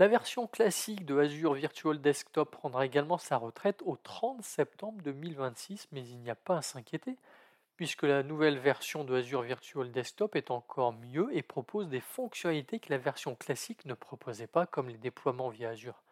La 0.00 0.08
version 0.08 0.48
classique 0.48 1.04
de 1.04 1.20
Azure 1.20 1.54
Virtual 1.54 2.00
Desktop 2.00 2.50
prendra 2.50 2.84
également 2.84 3.18
sa 3.18 3.36
retraite 3.36 3.80
au 3.84 3.96
30 3.96 4.42
septembre 4.42 5.00
2026, 5.02 5.86
mais 5.92 6.00
il 6.00 6.18
n'y 6.18 6.30
a 6.30 6.34
pas 6.34 6.56
à 6.56 6.62
s'inquiéter, 6.62 7.16
puisque 7.76 8.02
la 8.02 8.24
nouvelle 8.24 8.58
version 8.58 9.04
de 9.04 9.14
Azure 9.14 9.42
Virtual 9.42 9.92
Desktop 9.92 10.34
est 10.34 10.50
encore 10.50 10.94
mieux 10.94 11.28
et 11.32 11.42
propose 11.42 11.88
des 11.88 12.00
fonctionnalités 12.00 12.80
que 12.80 12.90
la 12.90 12.98
version 12.98 13.36
classique 13.36 13.84
ne 13.84 13.94
proposait 13.94 14.48
pas, 14.48 14.66
comme 14.66 14.88
les 14.88 14.98
déploiements 14.98 15.50
via 15.50 15.68
Azure 15.68 16.02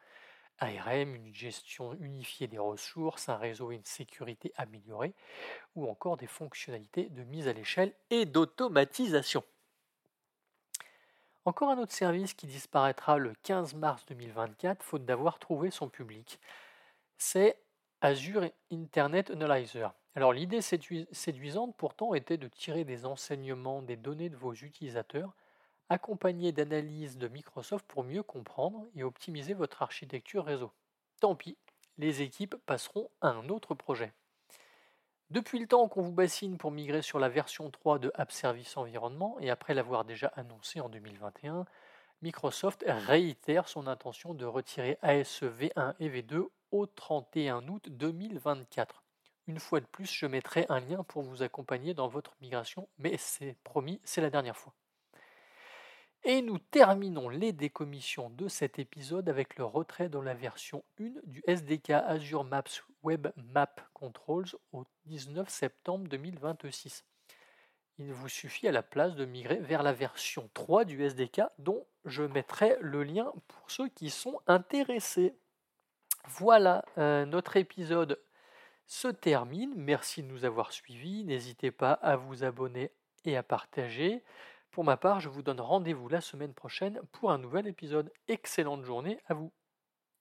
ARM, 0.59 1.15
une 1.15 1.35
gestion 1.35 1.95
unifiée 2.01 2.47
des 2.49 2.59
ressources, 2.59 3.29
un 3.29 3.37
réseau 3.37 3.73
et 3.73 3.77
une 3.77 3.85
sécurité 3.85 4.53
améliorée, 4.57 5.15
ou 5.75 5.89
encore 5.89 6.17
des 6.17 6.27
fonctionnalités 6.27 7.09
de 7.11 7.23
mise 7.25 7.49
à 7.49 7.53
l'échelle 7.53 7.93
et 8.11 8.27
d'automatisation. 8.27 9.45
Encore 11.45 11.71
un 11.71 11.79
autre 11.79 11.93
service 11.93 12.35
qui 12.35 12.47
disparaîtra 12.47 13.17
le 13.17 13.33
15 13.43 13.75
mars 13.75 14.05
2024, 14.07 14.83
faute 14.83 15.05
d'avoir 15.05 15.39
trouvé 15.39 15.71
son 15.71 15.89
public, 15.89 16.39
c'est 17.17 17.59
Azure 18.01 18.51
Internet 18.71 19.31
Analyzer. 19.31 19.95
Alors 20.15 20.33
l'idée 20.33 20.61
séduisante 20.61 21.77
pourtant 21.77 22.15
était 22.15 22.37
de 22.37 22.49
tirer 22.49 22.85
des 22.85 23.07
enseignements 23.07 23.83
des 23.83 23.97
données 23.97 24.29
de 24.29 24.37
vos 24.37 24.53
utilisateurs, 24.53 25.35
accompagnés 25.89 26.53
d'analyses 26.53 27.19
de 27.19 27.29
Microsoft 27.29 27.87
pour 27.87 28.05
mieux 28.05 28.23
comprendre 28.23 28.87
et 28.95 29.03
optimiser 29.03 29.55
votre 29.55 29.83
architecture 29.83 30.45
réseau. 30.45 30.73
Tant 31.21 31.35
pis, 31.35 31.57
les 31.97 32.23
équipes 32.23 32.57
passeront 32.67 33.11
à 33.21 33.29
un 33.29 33.49
autre 33.49 33.75
projet. 33.75 34.13
Depuis 35.31 35.59
le 35.59 35.67
temps 35.67 35.89
qu'on 35.89 36.03
vous 36.03 36.13
bassine 36.13 36.57
pour 36.57 36.71
migrer 36.71 37.03
sur 37.03 37.19
la 37.19 37.29
version 37.29 37.71
3 37.71 37.99
de 37.99 38.11
App 38.15 38.33
Service 38.33 38.77
Environnement 38.77 39.37
et 39.41 39.51
après 39.51 39.75
l'avoir 39.75 40.05
déjà 40.05 40.29
annoncé 40.29 40.81
en 40.81 40.89
2021, 40.89 41.67
Microsoft 42.23 42.85
réitère 42.87 43.69
son 43.69 43.87
intention 43.87 44.33
de 44.33 44.47
retirer 44.47 44.99
ASE 45.03 45.43
V1 45.43 45.95
et 46.01 46.09
V2 46.09 46.49
au 46.71 46.87
31 46.87 47.69
août 47.69 47.89
2024. 47.91 49.05
Une 49.47 49.61
fois 49.61 49.81
de 49.81 49.87
plus, 49.87 50.11
je 50.11 50.27
mettrai 50.27 50.67
un 50.69 50.81
lien 50.81 51.05
pour 51.05 51.23
vous 51.23 51.43
accompagner 51.43 51.95
dans 51.95 52.09
votre 52.09 52.35
migration, 52.41 52.89
mais 52.99 53.17
c'est 53.19 53.57
promis, 53.65 54.01
c'est 54.05 54.21
la 54.21 54.31
dernière 54.31 54.57
fois. 54.57 54.75
Et 56.25 56.43
nous 56.43 56.59
terminons 56.59 57.29
les 57.29 57.53
décommissions 57.53 58.29
de 58.31 58.49
cet 58.49 58.79
épisode 58.79 59.29
avec 59.29 59.57
le 59.57 59.65
retrait 59.65 60.09
de 60.09 60.19
la 60.19 60.35
version 60.35 60.85
1 61.01 61.11
du 61.25 61.43
SDK 61.47 61.91
Azure 61.91 62.45
Maps 62.45 62.65
Web 63.03 63.29
Map 63.37 63.75
Controls 63.95 64.49
au 64.73 64.85
19 65.07 65.49
septembre 65.49 66.09
2026. 66.09 67.05
Il 67.99 68.13
vous 68.13 68.29
suffit 68.29 68.69
à 68.69 68.73
la 68.73 68.83
place 68.83 69.15
de 69.15 69.25
migrer 69.25 69.59
vers 69.59 69.83
la 69.83 69.93
version 69.93 70.51
3 70.55 70.85
du 70.85 71.03
SDK 71.03 71.43
dont 71.59 71.87
je 72.05 72.25
mettrai 72.25 72.77
le 72.81 73.05
lien 73.05 73.33
pour 73.47 73.71
ceux 73.71 73.89
qui 73.89 74.11
sont 74.11 74.41
intéressés. 74.47 75.35
Voilà, 76.27 76.85
euh, 76.99 77.27
notre 77.27 77.57
épisode 77.57 78.21
se 78.87 79.09
termine. 79.09 79.73
Merci 79.77 80.23
de 80.23 80.29
nous 80.29 80.45
avoir 80.45 80.73
suivis. 80.73 81.25
N'hésitez 81.25 81.71
pas 81.71 81.93
à 81.93 82.17
vous 82.17 82.45
abonner 82.45 82.91
et 83.25 83.37
à 83.37 83.43
partager. 83.43 84.23
Pour 84.71 84.85
ma 84.85 84.97
part, 84.97 85.21
je 85.21 85.29
vous 85.29 85.43
donne 85.43 85.61
rendez-vous 85.61 86.09
la 86.09 86.21
semaine 86.21 86.55
prochaine 86.55 87.01
pour 87.13 87.31
un 87.31 87.39
nouvel 87.39 87.67
épisode. 87.67 88.13
Excellente 88.29 88.85
journée 88.85 89.19
à 89.27 89.35
vous. 89.35 89.53